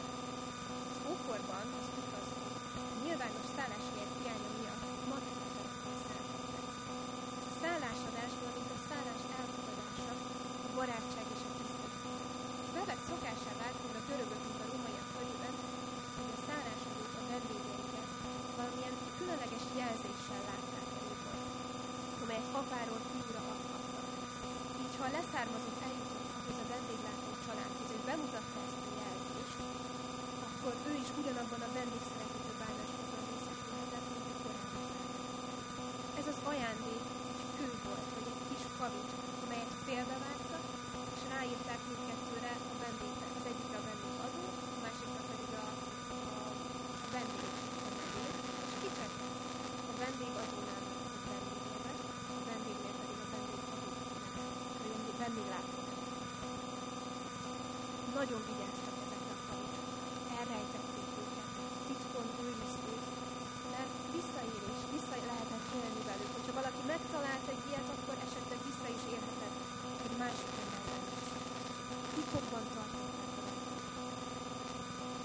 Az 0.91 0.99
ókorban 1.11 1.65
az 1.79 1.87
utazók 2.01 2.49
nyilvános 3.03 3.47
szálláshelyek 3.55 4.11
hiánya 4.17 4.51
miatt 4.57 4.83
matekatelekkel 5.11 5.95
szállhattak. 6.05 6.65
A 7.49 7.53
szállásadásból, 7.61 8.51
mint 8.57 8.71
a 8.77 8.79
szállás 8.87 9.23
elfogadása, 9.39 10.13
a 10.67 10.69
barátság 10.77 11.25
és 11.35 11.43
a 11.47 11.51
tisztelet. 11.57 12.03
És 12.63 12.69
bevett 12.77 13.03
szokásá 13.09 13.51
vált, 13.59 13.77
hogy 13.83 13.95
a 13.99 14.05
görögök 14.09 14.43
a 25.09 25.17
leszármazott 25.19 25.79
eljutott 25.87 26.29
ahhoz 26.37 26.57
a 26.63 26.69
vendéglátó 26.73 27.29
családhoz, 27.45 27.89
és 27.95 28.01
bemutatta 28.09 28.59
ezt 28.67 28.83
a 28.89 28.91
jelzést, 29.01 29.59
akkor 30.47 30.73
ő 30.89 30.93
is 31.03 31.09
ugyanabban 31.19 31.61
a 31.67 31.73
vendégszerető 31.77 32.51
bánásmódban 32.61 33.23
részesülhetett, 33.29 34.07
mint 34.11 34.27
a 34.31 34.35
korábbi 34.43 34.81
Ez 36.21 36.27
az 36.33 36.39
ajándék 36.51 37.03
egy 37.41 37.51
kő 37.57 37.69
volt, 37.87 38.07
vagy 38.15 38.27
egy 38.33 38.41
kis 38.49 38.63
kavics, 38.79 39.13
amelyet 39.43 39.73
félbevágtak, 39.85 40.63
és 41.15 41.21
ráírták 41.33 41.81
mindkettőre 41.89 42.53
a 42.73 42.75
vendégnek. 42.83 43.31
Az 43.39 43.45
egyikre 43.51 43.77
a 43.81 43.87
vendég 43.89 44.15
adó, 44.25 44.43
a 44.75 44.79
másikra 44.83 45.21
pedig 45.31 45.51
a, 45.63 45.67
a, 46.37 46.41
a 47.05 47.07
vendég 47.15 47.51
a 47.87 47.91
nevét, 47.99 48.37
és 48.65 48.73
kicsektek 48.81 49.33
a 49.91 49.93
vendég 50.03 50.33
adónál 50.43 50.83
a 51.17 51.21
vendégének, 51.29 51.97
a 52.39 52.41
vendégnél 52.49 52.95
pedig 53.01 53.19
a 53.25 53.27
vendég 53.35 53.61
adó 53.75 53.89
nevét, 54.89 55.13
a 55.13 55.17
vendéglátó 55.23 55.79
Nagyon 58.19 58.41
vigyáztak 58.49 58.95
ezekre 59.05 59.33
a 59.37 59.41
kavicsokra, 59.47 60.01
elrejtették 60.37 61.09
őket, 61.23 61.49
titkon 61.87 62.27
őrizték, 62.45 63.03
mert 63.73 63.93
visszaérés, 64.17 64.81
vissza 64.95 65.15
lehetett 65.31 65.67
élni 65.79 66.03
velük. 66.09 66.31
Hogyha 66.37 66.57
valaki 66.59 66.81
megtalált 66.93 67.45
egy 67.53 67.63
ilyet, 67.69 67.89
akkor 67.95 68.15
esetleg 68.27 68.59
vissza 68.69 68.87
is 68.97 69.03
élhetett 69.15 69.57
egy 70.05 70.15
másik 70.23 70.53
emberrel. 70.63 71.03
Titokban 72.15 72.65
tartották 72.75 73.57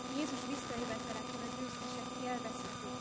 a 0.09 0.12
Jézus 0.18 0.42
visszajövetelekor 0.53 1.40
a 1.46 1.51
győztesek 1.57 2.09
élvezhetik 2.29 2.96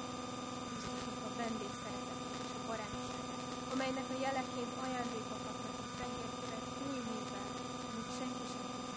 Krisztusnak 0.68 1.20
a 1.28 1.32
vendégszeretetét 1.42 2.38
és 2.46 2.52
a 2.60 2.62
barátságát, 2.70 3.44
amelynek 3.74 4.08
a 4.14 4.18
jeleként 4.26 4.74
ajándékot 4.86 5.42
kapnak 5.46 5.76
egy 5.82 5.92
fehér 6.00 6.30
követ 6.40 6.66
új 6.88 7.00
művel, 7.08 7.50
amit 7.88 8.12
senki 8.20 8.46
sem 8.52 8.66
tud. 8.72 8.92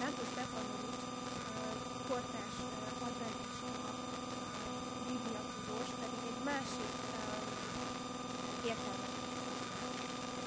Lántó 0.00 0.22
Stefanovics, 0.32 1.02
kortás 2.08 2.54
uh, 2.62 3.06
adventista 3.06 3.68
Biblia 5.08 5.42
tudós, 5.52 5.90
pedig 6.02 6.20
egy 6.30 6.40
másik 6.50 6.94
uh, 7.14 8.68
értelmet. 8.70 9.14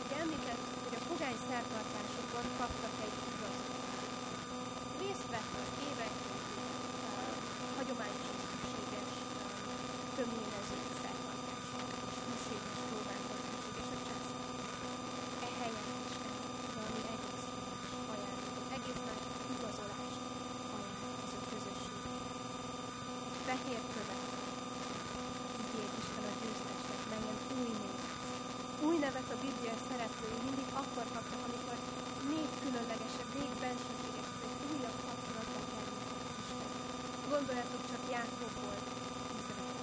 Ugye 0.03 0.17
említett, 0.23 0.63
hogy 0.83 0.95
a 0.99 1.05
pogány 1.11 1.39
szertartásokon 1.49 2.45
kaptak 2.59 2.95
egy 3.05 3.17
igazolást. 3.31 4.11
Részt 5.01 5.27
vett 5.33 5.53
az 5.63 5.69
évekig 5.89 6.41
uh, 6.45 7.33
hagyományos 7.77 8.25
és 8.35 8.41
szükséges 8.51 9.11
uh, 9.21 9.41
töményező 10.17 10.79
szertartáson, 11.01 11.85
és 12.07 12.15
hűséges 12.27 12.77
próbálkozásig, 12.89 13.73
és 13.81 13.89
a 13.95 13.99
császár. 14.07 14.45
Ehelyett 15.49 15.91
is 16.07 16.15
nem 16.23 16.35
valami 16.77 17.01
egész 17.15 17.45
más 17.57 17.89
ajándékot, 18.13 18.67
egész 18.77 19.01
más 19.07 19.21
igazolást 19.55 20.21
ajánlott 20.75 21.21
az 21.25 21.31
ő 21.37 21.39
közösség. 21.51 21.99
Fehér 23.47 23.81
követ 23.93 24.25
ígér 25.61 25.91
Isten 26.01 26.25
a 26.31 26.33
győztesnek, 26.41 27.01
melyen 27.13 27.37
új 27.59 27.71
név. 27.81 27.99
Új 28.87 28.97
nevet 29.05 29.29
a 29.35 29.41
Biblia 29.45 29.75
szereplői 29.87 30.39
mindig 30.47 30.69
akkor 30.81 31.05
kaptak, 31.15 31.41
amikor 31.47 31.77
még 32.33 32.47
különlegesebb, 32.63 33.31
még 33.39 33.51
bensőségesebb, 33.63 34.41
egy 34.51 34.63
újabb 34.73 34.99
kapcsolatba 35.07 35.59
kerültek 35.71 36.21
Isten. 36.41 36.69
Gondoljatok 37.33 37.83
csak 37.89 38.01
Jákobból, 38.15 38.77
Izrael. 39.37 39.75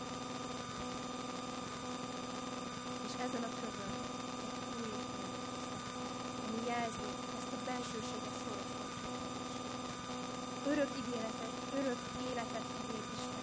És 3.07 3.15
ezen 3.27 3.45
a 3.51 3.53
kövön 3.61 3.93
egy 4.47 4.63
új 4.83 4.91
nevet 4.99 5.23
ami 6.47 6.61
jelzi 6.73 7.09
ezt 7.39 7.53
a 7.57 7.59
bensőséges 7.69 8.37
szoros 8.43 8.71
kapcsolatot. 8.79 9.43
Örök 10.73 10.91
ígéretet, 11.01 11.55
örök 11.81 12.01
életet 12.29 12.67
ígér 12.81 13.07
Isten. 13.17 13.43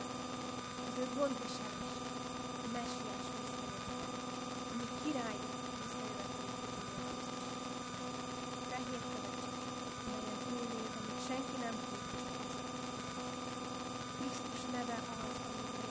Az 0.88 0.96
ő 1.02 1.06
gondviselés, 1.20 1.96
a 2.66 2.68
messiás 2.78 3.26
visszajövetel, 3.36 4.10
ami 4.72 4.86
király 5.04 5.40
visszajövetelét 5.80 6.60
Fehér 8.72 9.02
követség, 9.14 9.56
melyen 10.10 10.40
új 10.56 10.66
név, 10.74 10.90
amit 11.00 11.22
senki 11.28 11.56
nem 11.66 11.76
tud 11.88 12.04
Krisztus 14.18 14.62
neve 14.76 14.98
az, 15.28 15.36
amiről 15.48 15.90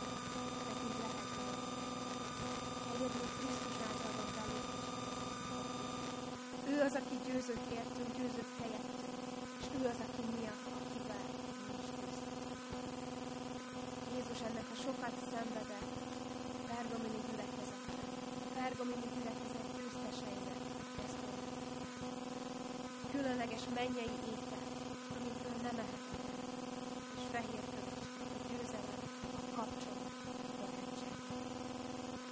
nekünk 0.68 0.94
lehet 1.02 1.28
valami. 1.38 1.66
Egyedül 2.92 3.26
Krisztus 3.38 3.76
által 3.88 4.12
van 4.18 4.30
belépés. 4.36 4.86
Ő 6.72 6.74
az, 6.86 6.94
aki 7.00 7.16
győzött 7.40 7.72
értünk, 7.80 8.10
győzött 8.18 8.52
helyettünk, 8.62 9.14
és 9.60 9.66
ő 9.76 9.80
az, 9.92 10.00
aki 10.06 10.22
miatt, 10.34 10.64
akivel 10.78 11.24
mi 11.66 11.72
is 11.80 11.88
győztünk. 11.96 12.42
Jézus 14.14 14.40
ennek 14.48 14.68
a 14.74 14.76
sokat 14.84 15.14
szenvedett 15.30 15.90
Pergamini 16.68 17.20
gyülekezetnek, 17.26 18.00
Pergamini 18.56 19.08
gyülekezet 19.14 19.66
győzteseinek 19.76 20.60
ezt 21.04 21.20
mondta. 21.24 21.58
Különleges 23.14 23.64
mennyei 23.78 24.16
étel, 24.32 24.64
amikből 25.16 25.56
nem 25.66 25.76
ehetnek, 25.84 26.24
és 27.18 27.24
fehér 27.34 27.64
követség, 27.72 28.26
a 28.36 28.40
győzelem, 28.48 29.02
a 29.48 29.50
kapcsolat, 29.58 30.12
a 30.50 30.52
barátság. 30.58 31.14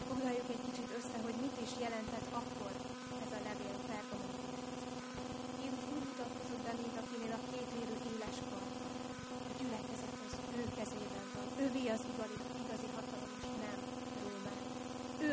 Foglaljuk 0.08 0.48
egy 0.54 0.62
kicsit 0.68 0.90
össze, 0.98 1.16
hogy 1.26 1.36
mit 1.44 1.56
is 1.66 1.72
jelentett 1.84 2.28
akkor 2.40 2.72
ez 3.24 3.30
a 3.38 3.40
levél 3.46 3.76
a 3.80 3.84
Pergamoni 3.92 4.38
Jézus 5.62 5.84
úgy 5.94 6.04
mutatkozott 6.08 6.62
be, 6.66 6.72
mint 6.82 6.96
akinél 7.02 7.32
a 7.38 7.42
két 7.50 7.70
érő 7.80 7.96
éles 8.10 8.38
kar. 8.50 8.66
A 9.48 9.52
gyülekezet 9.58 10.16
az 10.26 10.34
ő 10.58 10.62
kezében 10.78 11.26
van. 11.34 11.46
Ővé 11.64 11.82
az 11.96 12.02
igazi, 12.12 12.38
igazi 12.62 12.88
hatalom, 12.96 13.32
és 13.40 13.46
nem 13.64 13.78
Rómán. 14.22 14.60
Ő 15.24 15.28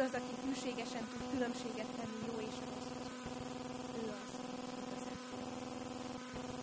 hűségesen 0.55 1.05
tud 1.11 1.23
különbséget 1.33 1.91
tenni 1.97 2.19
jó 2.29 2.35
és 2.49 2.57
rossz. 2.67 2.91
Ő 3.99 4.03
az, 4.21 4.31
igazán. 4.83 5.19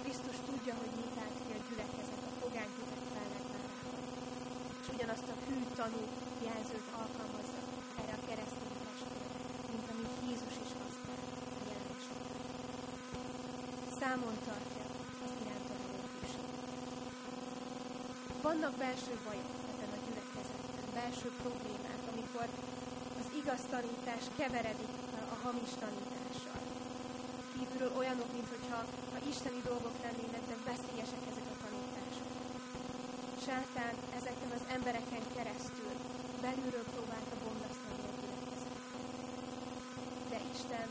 Krisztus 0.03 0.38
tudja, 0.49 0.74
hogy 0.82 0.93
mit 1.01 1.16
állt 1.24 1.38
ki 1.45 1.51
a 1.59 1.61
gyülekezet 1.66 2.22
a 2.30 2.32
pogány 2.43 2.72
fellegvárában. 3.14 3.64
És 4.80 4.86
ugyanazt 4.95 5.28
a 5.34 5.36
hű 5.45 5.57
tanú 5.78 6.03
jelzőt 6.47 6.88
alkalmazza 7.03 7.61
erre 8.01 8.14
a 8.18 8.24
keresztény 8.28 8.76
testvére, 8.86 9.28
mint 9.70 9.86
amit 9.93 10.14
Jézus 10.28 10.55
is 10.64 10.72
használ 10.82 11.22
a 11.61 11.64
jelenés 11.70 12.05
során. 12.09 12.40
Számon 13.99 14.36
tartja 14.49 14.84
az 15.24 15.32
iránta. 15.43 15.74
Vannak 18.47 18.74
belső 18.82 19.14
bajok 19.26 19.51
belső 20.95 21.30
problémák, 21.43 22.03
amikor 22.12 22.47
igaz 23.43 23.64
tanítás 23.74 24.24
keveredik 24.38 24.95
a 25.34 25.36
hamis 25.45 25.72
tanítással. 25.82 26.62
Kívülről 27.53 27.93
olyanok, 28.01 28.30
mintha 28.36 28.80
ha 29.12 29.18
isteni 29.32 29.61
dolgok 29.70 29.97
lennének, 30.05 30.45
de 30.51 30.57
veszélyesek 30.70 31.22
ezek 31.30 31.49
a 31.55 31.57
tanítások. 31.64 32.30
Sátán 33.47 33.95
ezeken 34.18 34.51
az 34.59 34.64
embereken 34.76 35.24
keresztül 35.36 35.93
belülről 36.45 36.86
próbálta 36.95 37.34
bomlasztani 37.45 38.03
a 38.09 38.12
gyülekezetet. 38.18 38.86
De 40.32 40.38
Isten 40.55 40.88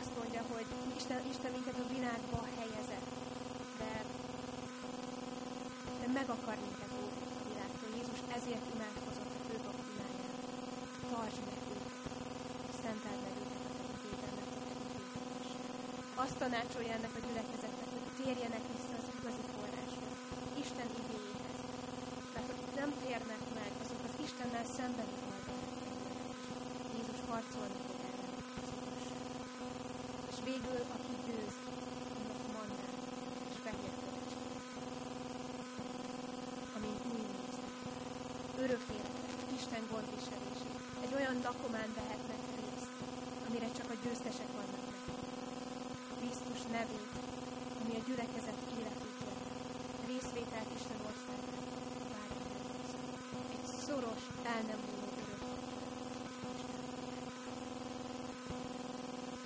azt 0.00 0.12
mondja, 0.18 0.42
hogy 0.52 0.68
Isten, 0.98 1.20
Isten 1.32 1.52
minket 1.56 1.78
a 1.84 1.90
világba 1.94 2.40
helyezett, 2.58 3.08
de, 3.80 3.92
de 6.00 6.06
meg 6.18 6.28
akar 6.36 6.56
minket 6.66 6.92
óvni 7.02 7.24
a 7.40 7.42
világtól. 7.50 7.90
Jézus 7.98 8.20
ezért 8.36 8.66
imádkozott 8.74 9.32
a 9.38 9.42
főpap 9.46 9.78
imáján. 9.92 10.36
Tartsd 11.10 11.42
meg 11.48 11.62
őket, 11.74 12.00
szenteld 12.82 13.20
meg 13.26 13.34
őket 13.42 13.64
a 13.66 13.74
te 13.74 13.84
igében, 13.96 14.34
mert 14.38 14.52
a 14.54 14.64
te 14.66 14.72
igében 14.84 15.16
Azt 16.26 16.42
tanácsolja 16.44 16.92
ennek 16.98 17.14
a 17.18 17.24
gyülekezetnek, 17.26 17.88
hogy 17.94 18.08
térjenek 18.20 18.64
vissza 18.72 18.94
az 19.00 19.08
igazi 19.16 19.44
forráshoz, 19.54 20.14
Isten 20.62 20.88
igényéhez. 21.00 21.58
Mert 22.34 22.48
akik 22.52 22.72
nem 22.80 22.90
térnek 23.02 23.42
meg, 23.58 23.70
azok 23.82 24.00
az 24.08 24.14
Istennel 24.26 24.66
szembeni 24.76 25.16
oldalon 25.32 25.70
kerülnek. 25.80 26.30
Jézus 26.94 27.20
harcolni 27.28 27.80
fog. 29.58 29.74
És 30.30 30.38
végül, 30.48 30.80
aki 30.96 31.14
győz, 31.26 31.56
annak 32.18 32.42
mandát 32.54 32.98
és 33.50 33.56
fehér 33.64 33.94
követség. 34.02 34.46
Amin 36.76 36.96
új. 37.14 37.24
Örök 38.64 38.84
életet, 38.96 39.38
Isten 39.58 39.84
gondviselését. 39.92 40.78
Egy 41.04 41.14
olyan 41.18 41.36
lakomán 41.48 41.90
vehetnek 41.98 42.42
részt, 42.60 42.94
amire 43.46 43.68
csak 43.78 43.88
a 43.94 43.96
győztesek 44.02 44.50
vannak. 44.58 44.75
Krisztus 46.36 46.62
nevét, 46.72 47.14
ami 47.80 47.94
a 48.00 48.02
gyülekezet 48.06 48.60
életét 48.78 49.18
jelent. 49.24 49.50
Részvételt 50.06 50.70
Isten 50.78 51.00
országában. 51.10 51.64
Egy 53.54 53.66
szoros, 53.84 54.22
el 54.52 54.62
nem 54.70 54.80
múló 54.86 55.06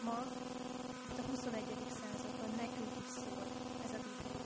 ma, 0.05 0.19
itt 1.11 1.19
a 1.19 1.25
21. 1.31 1.63
században 2.01 2.53
nekünk 2.63 2.93
is 3.03 3.11
szól 3.21 3.45
ez 3.85 3.93
a 3.99 4.01
biblia. 4.05 4.41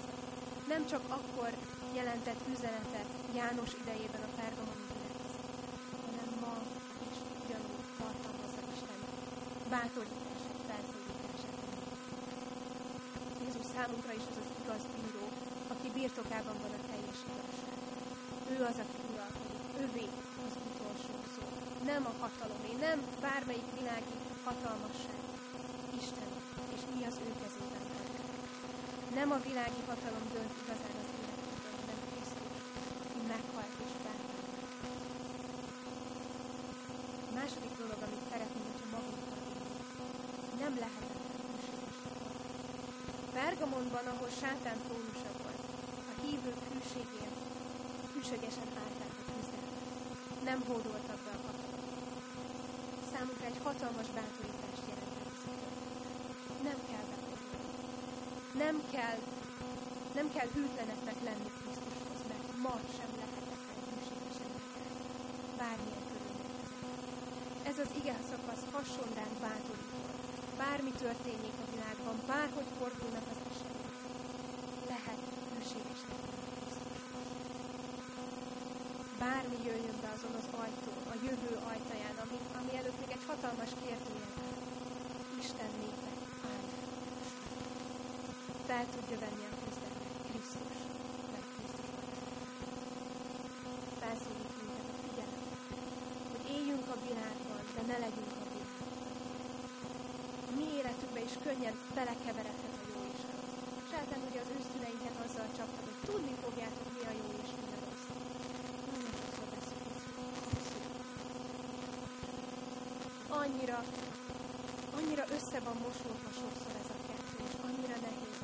Nem 0.72 0.82
csak 0.92 1.02
akkor 1.16 1.50
jelentett 1.98 2.42
üzenetet 2.54 3.08
János 3.34 3.70
idejében 3.82 4.22
a 4.28 4.34
pergamoni 4.40 4.84
gyülekezet, 4.90 5.44
hanem 6.06 6.28
ma 6.44 6.54
is 7.10 7.18
ugyanúgy 7.42 7.84
tartalmazza 7.98 8.60
Isten 8.74 9.00
bátorítását, 9.74 10.58
felszólítását. 10.68 11.58
Jézus 13.42 13.66
számunkra 13.84 14.14
is 14.20 14.26
az 14.32 14.38
az 14.44 14.50
igaz 14.62 14.84
bíró, 14.94 15.24
aki 15.72 15.88
birtokában 15.96 16.56
van 16.64 16.72
a 16.78 16.80
teljes 16.90 17.20
igazság. 17.30 17.76
Ő 18.54 18.56
az, 18.70 18.78
aki 18.84 18.98
uralkodik, 19.10 19.64
ővé 19.82 20.06
az 20.46 20.54
utolsó 20.68 21.14
szó. 21.34 21.44
Nem 21.90 22.02
a 22.10 22.14
hatalomé, 22.22 22.72
nem 22.86 22.98
bármelyik 23.26 23.68
világi 23.78 24.16
hatalmasság. 24.46 25.18
Isten, 26.00 26.30
és 26.74 26.82
mi 26.94 27.00
az 27.10 27.16
ő 27.26 27.30
kezében 27.42 27.84
van. 27.92 28.06
Nem 29.18 29.28
a 29.36 29.44
világi 29.48 29.82
hatalom 29.90 30.24
dönt 30.34 30.54
igazán 30.62 30.96
az 31.02 31.10
életünkben, 31.18 31.74
hanem 31.80 31.98
Krisztus, 32.08 32.56
aki 33.04 33.20
meghalt 33.32 33.76
és 33.86 33.92
feltámadt. 34.04 34.60
A 37.30 37.32
második 37.38 37.72
dolog, 37.80 37.98
amit 38.06 38.24
szeretném, 38.30 38.64
hogyha 38.70 38.88
magunkban 38.94 39.40
nem 40.62 40.74
hűségesek 40.82 41.13
Pergamonban, 43.42 44.06
ahol 44.12 44.30
sátán 44.40 44.78
trónusa 44.84 45.30
volt, 45.42 45.62
a 46.10 46.14
hívők 46.22 46.60
hűségén 46.72 47.32
hűségesen 48.12 48.68
állták 48.82 49.12
a 49.20 49.24
küzdelmet. 49.30 49.88
Nem 50.48 50.60
hódoltak 50.68 51.20
be 51.26 51.32
a 51.38 51.40
hatalomba. 51.46 51.92
Számukra 53.12 53.46
egy 53.52 53.60
hatalmas 53.66 54.08
bátorítást 54.18 54.84
jelentett. 54.90 55.40
Nem 56.68 56.78
kell 56.90 57.06
behódolni. 57.10 57.68
Nem 58.62 58.76
kell, 58.94 59.18
nem 60.18 60.28
kell 60.34 60.48
hűtleneknek 60.56 61.18
lenni 61.28 61.50
Krisztushoz, 61.58 62.20
mert 62.30 62.46
ma 62.64 62.74
sem 62.96 63.10
lehetetlen 63.20 63.78
hűségesen. 63.90 64.50
Bármilyen 65.60 66.04
körülmények. 66.10 66.62
Ez 67.70 67.76
az 67.84 67.90
ige 68.00 68.16
szakasz 68.30 68.64
hasonl 68.74 69.12
ránk 69.18 69.36
bátorító. 69.44 70.23
Bármi 70.62 70.92
történik 71.04 71.56
a 71.64 71.70
világban, 71.74 72.16
bárhogy 72.26 72.70
fordulnak 72.78 73.26
az 73.32 73.40
események, 73.50 73.96
lehet 74.92 75.22
Krisztushoz. 75.52 76.74
Bármi 79.18 79.58
jöjjön 79.68 79.98
be 80.02 80.10
azon 80.16 80.34
az 80.40 80.48
ajtón, 80.62 81.02
a 81.14 81.16
jövő 81.26 81.52
ajtaján, 81.72 82.16
ami, 82.24 82.38
ami 82.58 82.72
előtt 82.80 83.00
még 83.00 83.10
egy 83.16 83.26
hatalmas 83.30 83.72
kérdőjel 83.82 84.32
áll. 84.44 84.56
Isten 85.42 85.70
népe 85.80 86.10
áll 86.50 86.64
fel 88.68 88.86
tudja 88.94 89.18
venni 89.24 89.44
a 89.52 89.54
küzdelmet 89.62 90.14
Krisztus, 90.28 90.78
mert 91.32 91.48
Krisztus 91.54 91.88
Felszólít 94.00 94.52
minket 94.58 94.88
a 94.94 94.96
figyelemre, 95.04 95.56
hogy 96.32 96.44
éljünk 96.56 96.86
a 96.94 96.98
világban, 97.06 97.62
de 97.76 97.82
ne 97.90 97.96
legyünk 98.04 98.32
a 98.42 98.46
világban. 98.52 98.92
A 100.50 100.52
mi 100.58 100.66
életünkbe 100.78 101.20
is 101.28 101.34
könnyen 101.54 101.78
belekeveredhet 101.94 102.74
a 102.82 102.86
jó 102.92 103.00
és 103.14 103.22
a 103.28 103.32
rossz. 103.36 103.58
Sátán 103.90 104.20
ugye 104.28 104.40
az 104.44 104.50
őszüleinket 104.56 105.16
azzal 105.24 105.48
csapta, 105.56 105.80
hogy 105.86 105.98
tudni 106.08 106.34
fogjátok, 106.44 106.86
mi 106.96 107.02
a 107.10 107.12
jó 107.20 107.26
és 107.44 107.50
mi 107.60 107.68
a 107.76 107.78
rossz. 107.84 108.06
Nagyon 108.90 109.14
sokszor. 109.28 109.80
Abszolút. 110.54 110.94
Annyira, 113.42 113.78
annyira 114.98 115.24
össze 115.36 115.58
van 115.66 115.76
mosódva 115.86 116.30
sokszor 116.40 116.74
ez 116.82 116.90
a 116.96 116.98
kettő, 117.08 117.36
és 117.48 117.54
annyira 117.66 117.96
nehéz. 118.06 118.36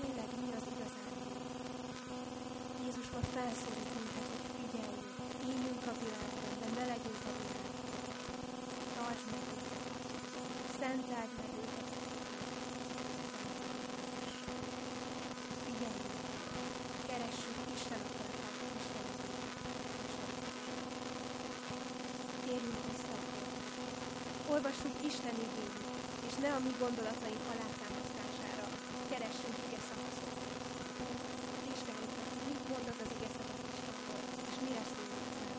Tényleg 0.00 0.28
mi 0.42 0.48
az 0.58 0.66
igazán. 0.74 1.12
Jézus 2.82 3.08
ma 3.14 3.20
felszólít 3.34 3.91
Isten 25.12 25.36
igényét, 25.46 26.04
és 26.28 26.34
ne 26.42 26.50
a 26.58 26.60
mi 26.66 26.72
gondolataink 26.82 27.44
alátámasztására 27.52 28.66
keressünk 29.10 29.56
ige 29.66 29.80
szakaszokat. 29.88 30.50
Vizsgáljuk 31.66 32.12
meg, 32.18 32.30
mit 32.48 32.62
mond 32.70 32.86
az 32.92 32.98
az 33.04 33.10
ige 33.16 33.28
szakasz 33.36 33.64
Istenről, 33.70 34.22
és 34.48 34.54
szólít 34.94 35.26
fel. 35.40 35.58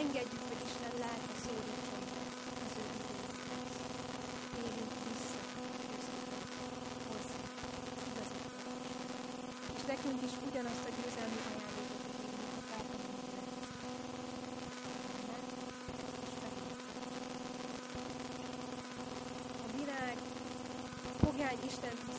Engedjük, 0.00 0.44
hogy 0.50 0.60
Isten 0.68 0.94
lelke 1.02 1.34
szólítson 1.44 2.02
az 2.64 2.74
ő 2.82 2.84
igényéhez. 2.98 3.74
Térjünk 4.54 4.94
vissza 5.06 5.40
Krisztushoz, 5.88 6.48
hozzá, 7.08 8.38
És 9.76 9.82
nekünk 9.92 10.20
is 10.28 10.34
ugyanazt 10.46 10.84
a 10.90 10.92
Isten 21.66 22.13